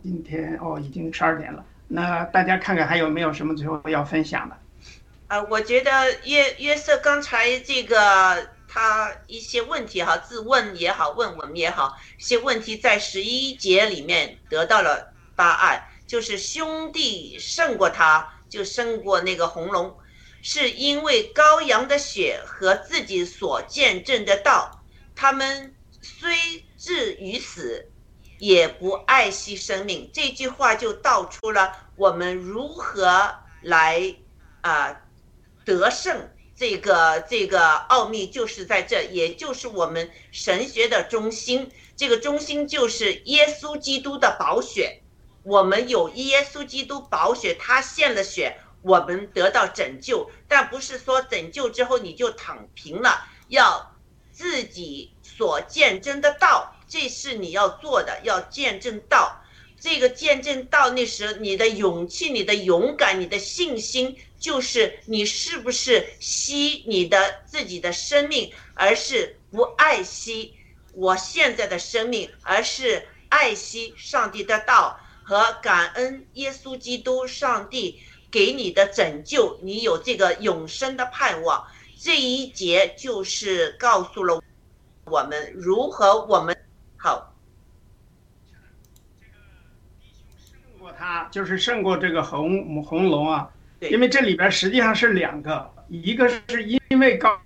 [0.01, 4.57] 今天哦已经十二点了，那大家看看还有没有什么最后要分享的？
[5.27, 5.91] 啊，我觉得
[6.23, 19.97] 约约瑟刚才这个他一些问题哈，自问也好，问我们也好，一些问题在十一节里面得到了答案，就是兄弟胜过他，就胜过那个红龙，
[20.43, 24.83] 是因为羔羊的血和自己所见证的道，
[25.15, 25.73] 他们
[26.03, 27.89] 虽至于死，
[28.37, 30.07] 也不爱惜生命。
[30.13, 33.33] 这句话就道出了我们如何
[33.63, 34.15] 来
[34.61, 35.01] 啊。
[35.65, 41.71] 得胜这个这个奥秘就是在这，也就是我们神学的中心。
[41.95, 44.99] 这个中心就是耶稣基督的宝血。
[45.43, 50.31] 我们有耶稣基督宝血，他献了血，我们得到拯救。
[50.47, 53.95] 但不是说拯救之后你就躺平了，要
[54.31, 59.39] 自己所见证的道，这是你要做的，要见证道。
[59.79, 70.55] 这个见证到那时，你的勇气、你的勇敢、你的信心，就是你是不是惜你的自己的生命，而是不爱惜
[70.93, 81.65] 我现在的生命，而是爱惜上帝的道和感恩耶稣基督上帝给你的拯救，你有这个永生的盼望。
[81.97, 84.41] 这一节就是告诉了
[85.05, 86.55] 我们如何我们
[86.97, 87.33] 好。
[90.37, 93.49] 胜过他就是胜过这个红红龙啊，
[93.79, 97.39] 因为这里边实际上是两个，一个是因为羔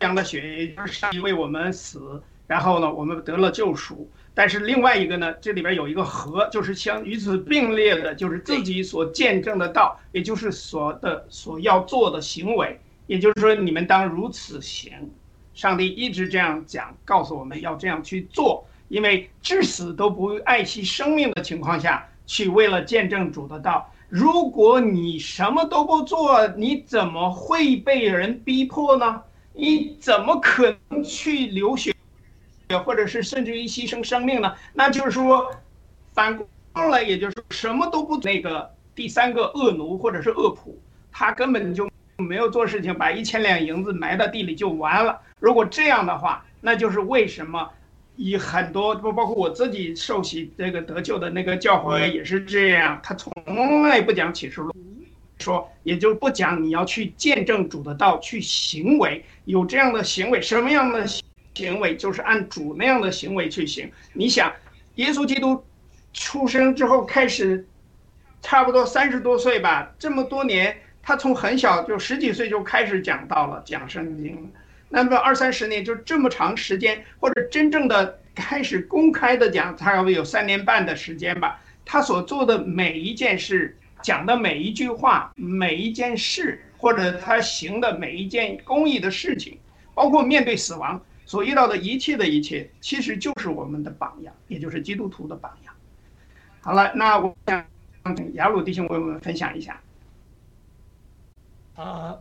[0.00, 4.10] 羊的血，也就是上帝为我们死，然后呢我们得了救赎。
[4.38, 14.92] 但是另外一个呢，这里边有一个和，就是相与此并列的，就是自己所见证的道，也就是所的所要做的行为，也就是说你们当如此行。
[15.54, 23.90] 上帝一直这样讲，告诉我们要这样去做，因为至死都不爱惜生命的情况下，去为了见证主的道。
[24.10, 29.22] 如果你什么都不做，你怎么会被人逼迫呢？
[29.54, 31.95] 你怎么可能去流血，
[32.68, 34.54] 也或者是甚至于牺牲生命呢？
[34.74, 35.50] 那就是说，
[36.12, 36.46] 反过
[36.90, 40.74] 来，也就是说什么都不那个第三个恶奴或者是恶仆，
[41.12, 45.20] 他根本就没有做事情，把一千两银子埋到地里就完了。
[45.38, 47.70] 如果这样的话，那就是为什么
[48.16, 53.32] 以很多不包括我自己受洗这个得救的那个教会也是这样，他从
[53.84, 54.74] 来不讲启示录，
[55.38, 61.06] 说也就不讲你要去见证主的道，去行为有这样的行为，什么样的
[61.56, 63.90] 行为就是按主那样的行为去行。
[64.12, 64.52] 你想，
[64.96, 65.64] 耶稣基督
[66.12, 67.66] 出生之后开始，
[68.42, 74.52] 差不多三十多岁吧，这么多年，他从很小就十几岁就开始讲道了，讲圣经。
[74.88, 81.58] 那么二三十年就这么长时间，或者真正的开始公开的讲，差不多有三年半的时间吧。
[81.86, 89.58] 他所做的每一件事，讲的每一句话，每一件事，或者他行的每一件公益的事情，
[89.94, 95.74] 包括面对死亡所遇到的一切的一切，其实就是我们的榜样，也就是基督徒的榜样。
[96.60, 97.66] 好了，那我想
[98.34, 99.80] 雅鲁弟兄为我们分享一下。
[101.74, 102.16] 啊，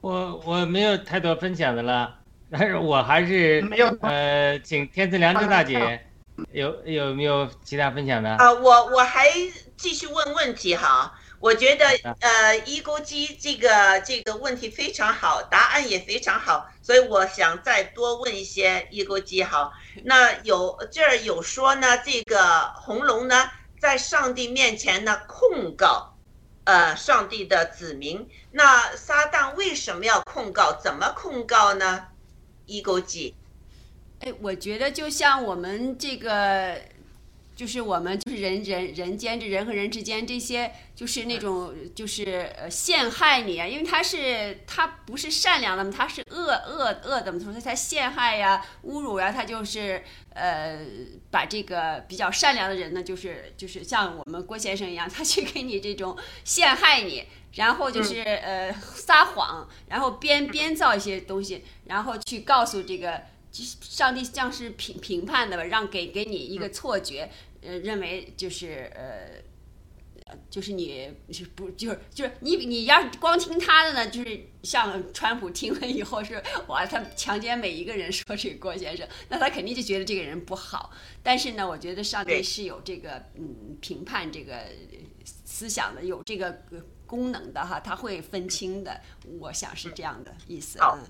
[0.00, 2.18] 我我没有太多分享的了，
[2.50, 6.04] 但是我还是没有呃，请天赐良知大姐
[6.52, 8.30] 有有没有其他分享的？
[8.36, 9.26] 啊，我我还
[9.76, 11.12] 继续问问题哈。
[11.46, 11.86] 我觉得
[12.18, 19.72] 呃，一钩机这个这个问题非常好，答案也非常好，所以我想再多问一些一钩机哈。
[20.02, 26.16] 那有这儿有说呢，这个红龙呢，在上帝面前呢控告，
[26.64, 28.28] 呃，上帝的子民。
[28.50, 30.72] 那撒旦为什么要控告？
[30.82, 32.08] 怎么控告呢？
[32.66, 33.36] 一钩机。
[34.18, 36.80] 哎，我觉得就像我们这个，
[37.54, 50.80] 就是我们就是人人人间这人和人之间这些，就是那种就是呃陷害你啊，因为他是他不是善良的嘛，他是恶恶恶的嘛，所以他陷害呀、侮辱呀，他就是呃
[51.30, 57.24] 把这个比较善良的人呢，就是就是像我们郭先生一样，他去给你这种陷害你。
[57.56, 67.30] 然后就是呃撒谎，然后编编造一些东西，然后去告诉这个上帝像是评评判的吧，让给给你一个错觉，
[67.62, 69.42] 呃，认为就是呃。
[70.50, 80.90] 就是你是不就是就是你你要是光听他的呢，就是像川普听了以后是哇，他强奸每一个人，说这个郭先生，那他肯定就觉得这个人不好。
[81.22, 84.64] 但是呢，我觉得上帝是有这个嗯评判这个
[85.44, 86.60] 思想的，有这个
[87.06, 89.00] 功能的哈，他会分清的。
[89.38, 90.80] 我想是这样的意思。
[90.82, 91.04] 嗯，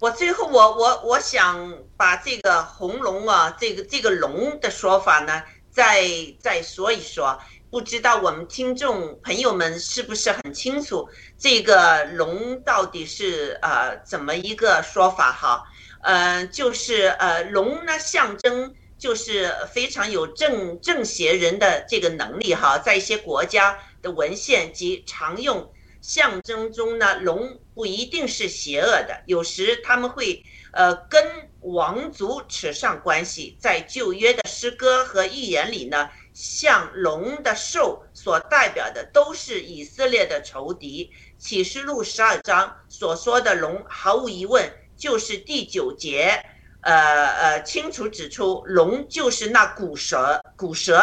[0.00, 6.04] 我最后我我我想把这个红龙啊，这个这个龙的说法呢，再
[6.38, 7.40] 再说一说。
[7.74, 15.60] 不知道我们听众朋友们是不是很清楚这个龙到底是呃怎么一个说法哈？
[16.04, 25.68] 呃，就是呃龙呢象征就是非常有正正邪人的这个能力哈，在一些国家的文献及常用
[26.00, 31.26] 象征中呢，龙不一定是邪恶的，有时他们会呃跟
[31.62, 36.08] 王族扯上关系，在旧约的诗歌和预言里呢。
[36.34, 41.10] 像龙的兽所代表的都是以色列的仇敌。
[41.38, 46.44] 启示录十二章所说的龙，毫无疑问就是第九节，
[46.80, 51.02] 呃呃，清楚指出龙就是那古蛇，古蛇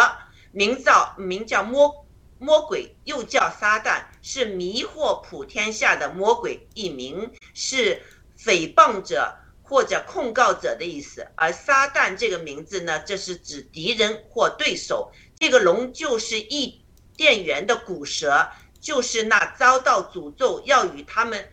[0.51, 2.05] 名叫名叫魔
[2.37, 8.01] 魔鬼，又叫撒旦，是迷惑普天下的魔鬼一名，是
[8.37, 9.33] 诽谤者。
[9.71, 15.09] 或者控告者的意思，而撒旦这个名字呢，这是指敌人或对手。
[15.39, 16.83] 这个龙就是伊
[17.15, 18.45] 甸园的古蛇，
[18.81, 21.49] 就是那遭到诅咒要与他们，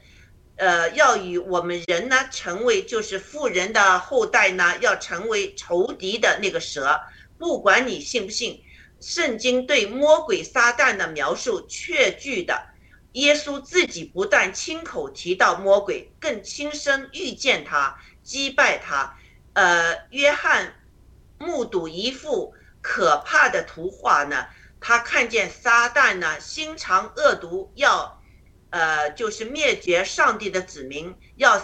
[0.56, 6.98] 呃，要与我们人呢成为就是富人的后代呢，要成为仇敌的那个蛇。
[7.38, 8.60] 不管你信不信，
[9.00, 12.60] 圣经对魔鬼撒旦的描述确据的。
[13.12, 17.98] 耶稣自己不但亲口提到魔鬼，更亲身遇见他。
[18.22, 19.16] 击败他，
[19.54, 20.74] 呃，约翰
[21.38, 24.46] 目睹一幅可怕的图画呢。
[24.80, 28.22] 他看见撒旦呢，心肠恶毒，要，
[28.68, 31.60] 呃，就是灭绝上帝的子民，要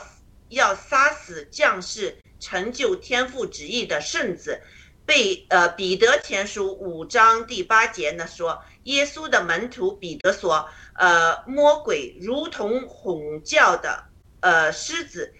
[0.49, 4.62] 要杀死将士，成就天父旨意的圣子。
[5.07, 14.05] 被呃彼得前书五章第八节呢说，耶稣的门徒彼得说，呃，魔鬼如同吼叫的
[14.40, 15.34] 呃狮子。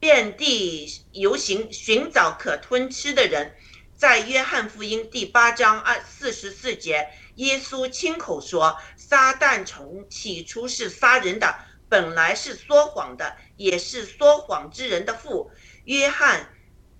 [0.00, 3.54] 遍地游行，寻找可吞吃的人。
[3.94, 11.54] 在约翰福音第八章二四十四节，耶稣亲口说：“撒旦从起初是杀人的，
[11.88, 15.48] 本来是说谎的，也是说谎之人的父。”
[15.86, 16.48] 约翰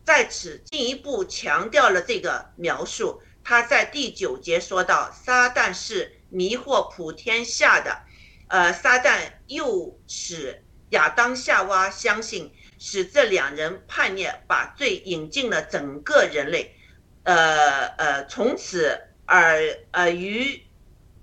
[0.04, 3.20] 在此进一步强调了这个描述。
[3.44, 8.02] 他在第九节说到：“撒旦是迷惑普天下的。”
[8.48, 12.52] 呃，撒旦又使亚当夏娃相信。
[12.84, 16.74] 使这两人叛逆，把罪引进了整个人类，
[17.22, 20.64] 呃呃，从此耳耳愚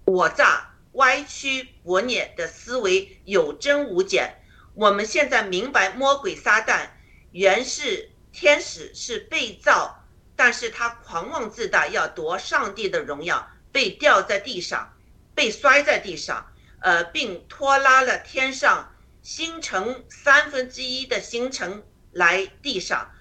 [0.06, 4.42] 我诈、歪曲悖逆的思维有增无减。
[4.74, 6.88] 我们现在明白，魔鬼撒旦
[7.32, 9.99] 原是天使，是被造，
[10.40, 14.94] 但是他狂妄自大，要夺上帝的荣耀，被掉在地上，
[15.36, 18.90] 被摔在地上，呃，并拖拉了天上。
[19.22, 21.84] 星辰三分之一的星辰
[22.14, 23.12] 来地上，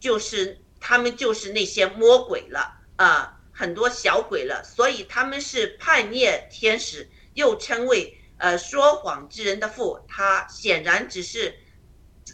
[0.00, 10.02] 就是他们就是那些魔鬼了啊，很多小鬼了，所以他们是叛逆天使，又称为呃说谎之人的父。
[10.08, 11.54] 他显然只是，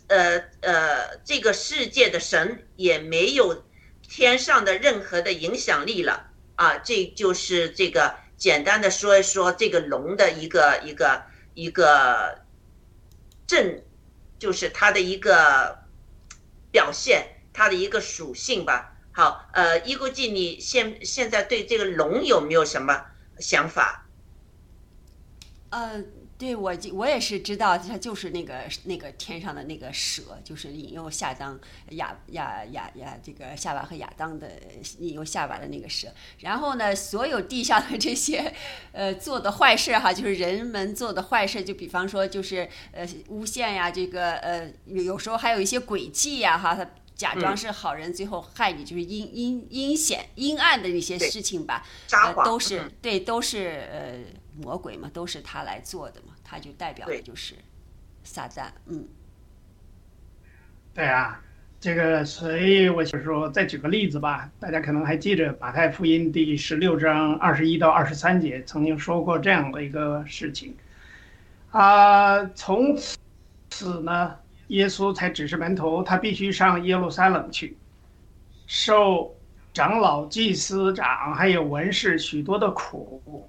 [0.06, 3.64] 呃呃这个世界的神，也没有
[4.10, 6.76] 天上的任何的影响力了啊。
[6.78, 11.22] 这就是这个简单的说一说这个龙的一个一个
[11.54, 12.42] 一个。
[13.46, 13.82] 正
[14.38, 15.76] 就是它的一个
[16.70, 18.96] 表现，它的一个属性吧。
[19.10, 23.06] 好，呃，伊国记，你现现在对这个龙有没有什么
[23.40, 24.06] 想法？
[25.70, 26.04] 呃。
[26.40, 31.60] 对我，我也是知道，他就是那个那个天上的那个蛇，就是引诱夏当
[31.90, 34.50] 亚亚亚亚这个夏娃和亚当的
[35.00, 36.08] 引诱夏娃的那个蛇。
[36.38, 38.54] 然后呢，所有地下的这些
[38.92, 54.39] 呃做的坏事哈，就是人们做的坏事，就比方说就是呃诬陷呀，这个呃有时候还有一些诡计呀哈，他假装是好人，最后害你，就是阴阴阴险阴暗的那些事情吧，呃都是对，都是呃。
[54.62, 57.54] 魔鬼嘛，都是他来做的嘛，他就代表的就是
[58.22, 59.06] 撒旦，嗯，
[60.94, 61.42] 对啊，
[61.80, 64.50] 这个，所以我就说，再举个例子吧。
[64.60, 70.76] 大家可能还记着马太福音第十六章二十一到二十三节曾经说过这样的一个事情
[71.70, 72.44] 啊。
[72.54, 72.94] 从
[73.70, 74.36] 此呢，
[74.68, 77.78] 耶稣才指示门徒，他必须上耶路撒冷去，
[78.66, 79.34] 受
[79.72, 83.48] 长老、祭司长还有文士许多的苦，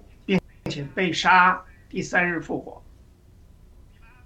[0.64, 2.82] 并且被杀，第三日复活。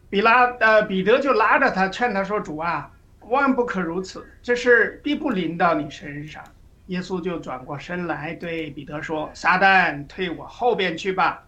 [0.09, 2.91] 比拉呃，彼得就拉着他，劝他说：“主啊，
[3.21, 6.43] 万不可如此，这事必不临到你身上。”
[6.87, 11.43] 耶稣就转过身来对彼得说：“撒旦，退我后边去吧！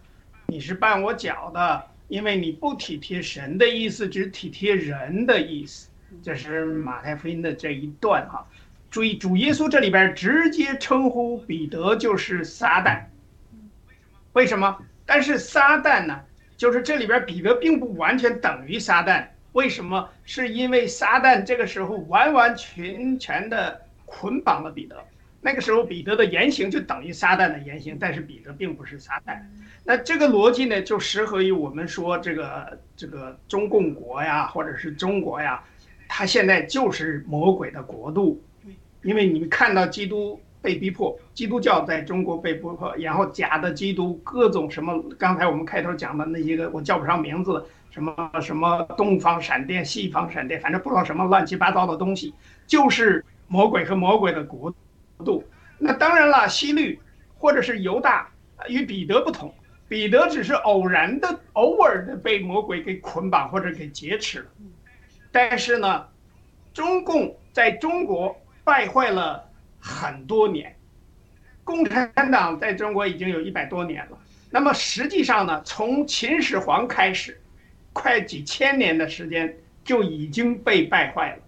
[0.47, 5.89] 你是绊我脚的，因为你不体贴神的意思，只体贴人的意思。”
[6.23, 8.45] 这是马太福音的这一段哈。
[8.89, 13.03] 注意，主耶稣这里边直接称呼彼得就是撒旦。
[14.37, 14.77] 为什么？
[15.03, 16.19] 但是撒旦呢？
[16.57, 20.07] 就是这里边彼得并不完全等于撒旦，为什么？
[20.25, 24.95] 是因为撒旦这个时候完完全全的捆绑了彼得，
[25.41, 29.39] 那个时候彼得的言行就等于撒旦的言行，但是彼得并不是撒旦。
[29.83, 35.63] 那这个逻辑呢，就适合于我们说这个这个中共国呀，或者是中国呀，
[36.07, 38.39] 它现在就是魔鬼的国度，
[39.01, 40.39] 因为你们看到基督。
[40.61, 52.33] 被逼迫，基督教在中国被逼迫，然后假的基督，各种什么，刚才我们开头讲的那些个，我叫不上名字，什么什么东方闪电、西方闪电，反正不知道什么乱七八糟的东西，
[52.65, 54.73] 就是魔鬼和魔鬼的国
[55.23, 55.43] 度。
[55.77, 56.99] 那当然了，西律
[57.37, 58.27] 或者是犹大
[58.67, 59.53] 与彼得不同，
[59.87, 64.45] 彼得只是偶然的、偶尔的被魔鬼给捆绑或者给劫持了，
[65.31, 66.05] 但是呢，
[66.73, 69.46] 中共在中国败坏了。
[69.87, 70.75] 很多年，
[71.63, 74.17] 共产党在中国已经有一百多年了。
[74.49, 77.39] 那么实际上呢，从秦始皇开始，
[77.93, 81.43] 快几千年的时间就已经被败坏了。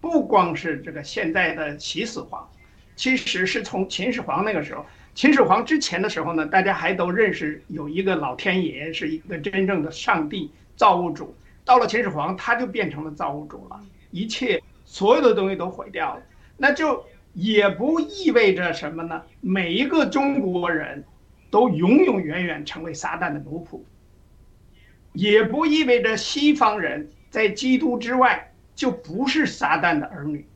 [0.00, 2.50] 不光是这个现在的秦始皇，
[2.96, 11.34] 其实是从秦始皇那个时候，秦始皇之前的时候呢，大家还都认识有一个老天爷是一个真正的上帝造物主。
[11.64, 13.78] 到了秦始皇，他就变成了造物主了，
[14.10, 16.22] 一切所有的东西都毁掉了，
[16.56, 17.04] 那就。
[17.32, 19.22] 也不意味着什么呢？
[19.40, 21.04] 每一个中国人，
[21.50, 23.80] 都永永远远成为撒旦的奴仆。
[25.12, 30.46] 也不意味着西方人在基督之外就不是撒旦的儿女。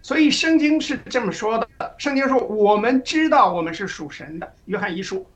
[0.00, 4.54] 所以圣经是这么说的：圣经说，我们知道我们是属神的。
[4.64, 5.26] 约翰一书，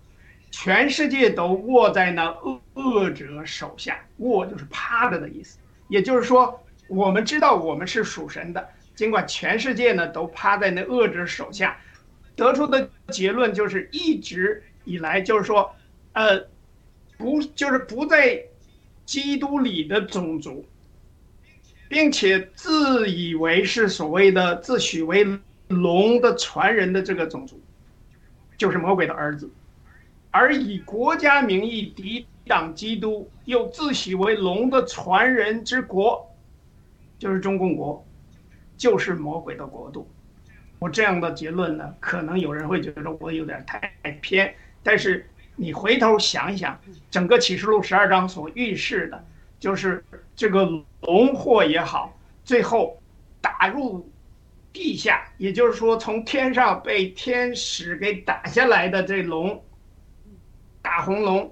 [0.50, 5.58] 全世界都握在那恶恶者手下，握就是趴着的意思。
[5.88, 8.68] 也就是说，我们知道我们是属神的。
[8.96, 11.78] 尽管全世界呢都趴在那恶者手下，
[12.34, 15.70] 得出的结论就是一直以来就是说，
[16.14, 16.40] 呃，
[17.18, 18.42] 不就是不在
[19.04, 20.64] 基督里的种族，
[21.88, 25.26] 并且自以为是所谓的自诩为
[25.68, 27.60] 龙的传人的这个种族，
[28.56, 29.50] 就是魔鬼的儿子，
[30.30, 36.34] 而以国家名义抵挡基督，又自诩为龙的传人之国，
[37.18, 38.05] 就是中共国。
[38.76, 40.08] 就是魔鬼的国度，
[40.78, 43.80] 我这样的结论呢，可能有人会觉得我有点太
[44.20, 46.78] 偏，但是你回头想一想，
[47.10, 49.24] 整个启示录十二章所预示的，
[49.58, 50.04] 就是
[50.34, 50.68] 这个
[51.00, 53.00] 龙祸也好，最后
[53.40, 54.06] 打入
[54.72, 59.64] 地下，也就是说从天上被天使给打下来的这龙，
[60.82, 61.50] 大红龙，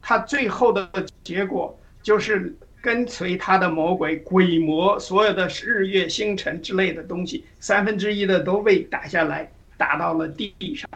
[0.00, 0.90] 它最后的
[1.22, 2.56] 结果就是。
[2.82, 9.48] 跟随他的魔鬼、鬼魔，所有的日月星辰之类的东西，三分之一的都被打下来，
[9.78, 10.90] 打到了地上。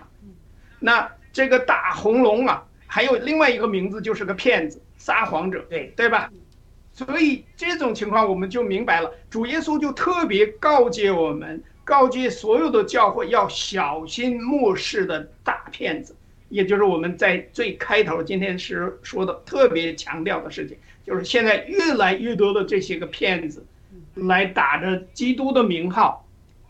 [0.81, 6.29] 那这个大红龙啊，还有另外一个名字，就是个骗子、撒谎者，对对吧？
[6.93, 16.17] 所以这种情况我们就明白了，主耶稣就特别告诫我们，告诫所有的教会要小心末世的大骗子，
[16.49, 20.77] 也就是我们在最开头今天是说的特别强调的事情。
[21.07, 23.65] 就是现在越来越多的这些个骗子，
[24.15, 26.27] 来打着基督的名号，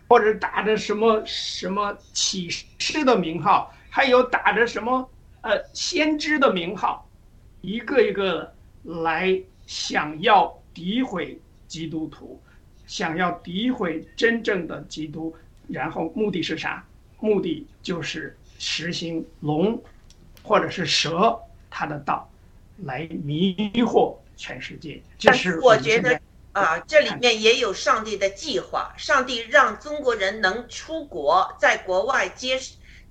[0.08, 5.08] 或者打着什么什么启示的名号，还有打着什么
[5.40, 7.08] 呃先知的名号，
[7.62, 8.52] 一个一个
[8.82, 12.38] 来想要诋毁基督徒，
[12.86, 15.34] 想要诋毁真正的基督，
[15.66, 16.84] 然后目的是啥？
[17.20, 19.82] 目的就是实行龙，
[20.42, 21.40] 或者是蛇
[21.70, 22.30] 他的道，
[22.84, 24.14] 来迷惑。
[24.36, 26.20] 全世界，但是我觉得
[26.52, 28.94] 啊，这里面也有上帝的计划。
[28.96, 32.60] 上帝让中国人能出国，在国外接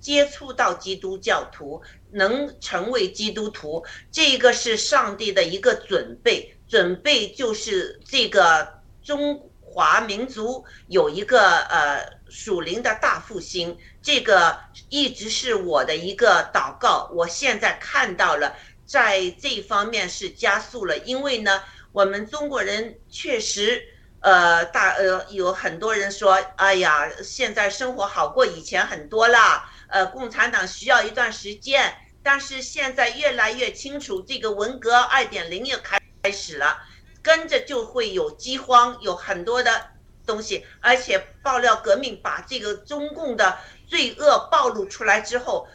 [0.00, 6.52] 接触到基督教徒，能成为基督徒，这个是上帝的一个准备。
[6.68, 14.58] 准备就是这个中华民族有一个呃属灵的大复兴，这个
[14.88, 17.08] 一直是我的一个祷告。
[17.14, 18.52] 我现在看到了，
[18.86, 23.82] 在这方面是加速了，因为呢，我们中国人确实，
[24.20, 36.78] 呃，大呃有很多人说，哎呀，现在生活好过以前很多啦，呃，共产党需要一段时间，但是现在越来越清楚，这个文革二点零又开开始了。
[37.22, 39.88] 跟着就会有饥荒，有很多的
[40.24, 43.58] 东西，而且爆料革命把这个中共的
[43.88, 45.66] 罪恶暴露出来之后，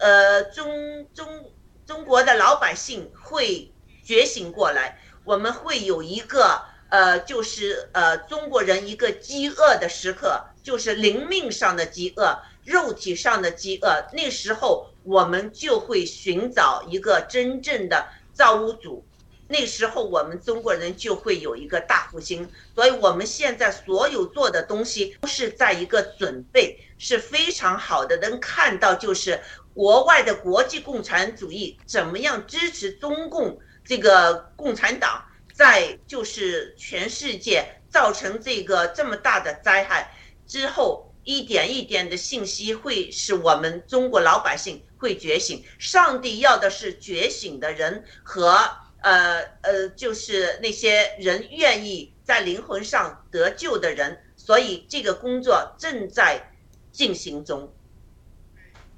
[0.00, 1.50] 呃，中中
[1.88, 3.72] 中国的老百姓会
[4.04, 6.60] 觉醒过来，我们会有一个
[6.90, 19.02] 呃，就是呃，中国人一个饥饿的时刻，就是灵命上的饥饿，肉体上的饥饿，那时候我们就会寻找一个真正的造物主。
[19.50, 28.18] 那时候我们中国人就会有一个大复兴，所以我们现在所有做的东西都是在一个准备，是非常好的。
[28.18, 29.40] 能看到就是
[29.78, 40.12] 国外的国际共产主义怎么样支持中共这个共产党，在就是全世界造成这个这么大的灾害
[40.48, 45.64] 之后，一点一点的信息会使我们中国老百姓会觉醒。
[45.78, 48.58] 上帝要的是觉醒的人和。
[49.00, 56.50] 呃呃，就是那些人愿意在灵魂上得救的人，所以这个工作正在
[56.90, 57.72] 进行中。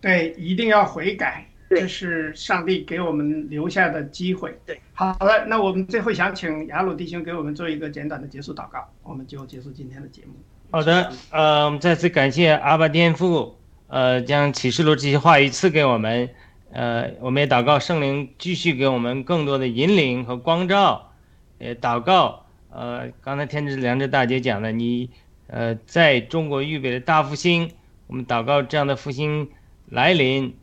[0.01, 4.57] 对，一定要悔改，这是上帝给我们留下的机会。
[4.65, 10.33] 对，好的，那我们最后想请雅鲁弟兄给我们做一个简短的结束祷告，我们就结束今天的节目。
[10.71, 13.59] 好的，呃，我们再次感谢阿巴颠父，
[13.89, 16.29] 呃，将启示录这些话语赐给我们，
[16.73, 21.13] 呃，我们也祷告圣灵继续给我们更多的引领和光照，
[21.59, 25.11] 也祷告，呃，刚才天之良知大姐讲的，你，
[25.49, 27.71] 呃，在中国预备的大复兴，
[28.07, 29.49] 我们祷告这样的复兴
[29.91, 30.55] 来临，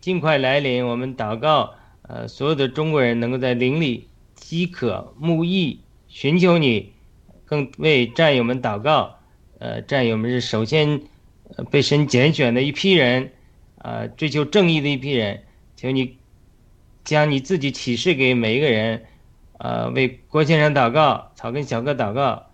[0.00, 6.92] 尽快来临，我们祷告，呃，所有的中国人能够在灵里饥渴慕义，寻求你，
[7.44, 9.14] 更为战友们祷告。
[9.60, 11.00] 呃，战友们是首先，
[11.56, 13.30] 呃，被神拣选的一批人，
[13.78, 15.44] 啊，追求正义的一批人，
[15.76, 16.18] 求你
[17.04, 19.04] 将你自己启示给每一个人，
[19.58, 22.50] 呃，为郭先生祷告，草根小哥祷告，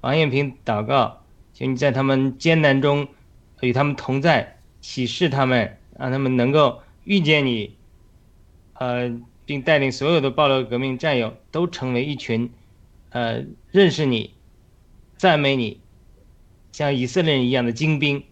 [0.00, 1.22] 王艳平祷告，
[1.54, 3.06] 求你在他们艰难中
[3.60, 7.76] 与他们同在，启示他们，让他们能够遇见你，
[8.74, 12.50] 呃，并带领所有的暴乱革命战友都成为一群，
[13.10, 14.34] 呃，认识你，
[15.16, 15.80] 赞美你。
[16.72, 18.24] 像以色列人一样的精兵，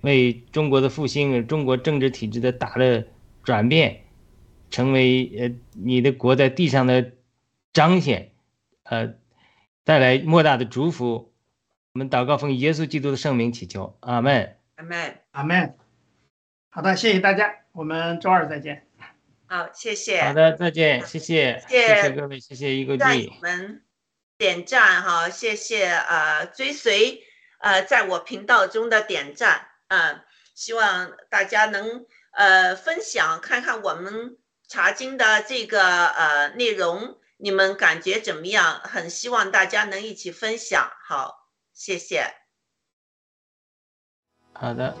[0.00, 3.06] 为中国的复兴、中国政治体制的大的
[3.42, 4.02] 转变，
[4.70, 7.12] 成为呃你的国在地上的
[7.72, 8.30] 彰显，
[8.84, 9.14] 呃，
[9.84, 11.32] 带来莫大的祝福。
[11.92, 14.56] 我们祷告奉耶稣基督的圣名祈求，阿门。
[14.76, 15.76] 阿门，阿门。
[16.68, 18.86] 好的，谢谢大家，我们周二再见。
[19.46, 20.22] 好，谢谢。
[20.22, 23.32] 好的，再见，谢谢，谢谢谢谢各位，谢谢一个战 G 友。
[23.40, 23.82] 们
[24.36, 27.22] 点赞哈，谢谢呃追随
[27.60, 30.20] 呃在我频道中的点赞，嗯、
[30.54, 34.36] 希望大家能呃分享看看我们
[34.68, 38.80] 查经的这个呃内容，你们感觉怎么样？
[38.80, 42.26] 很希望大家能一起分享，好，谢谢。
[44.58, 44.94] 好的。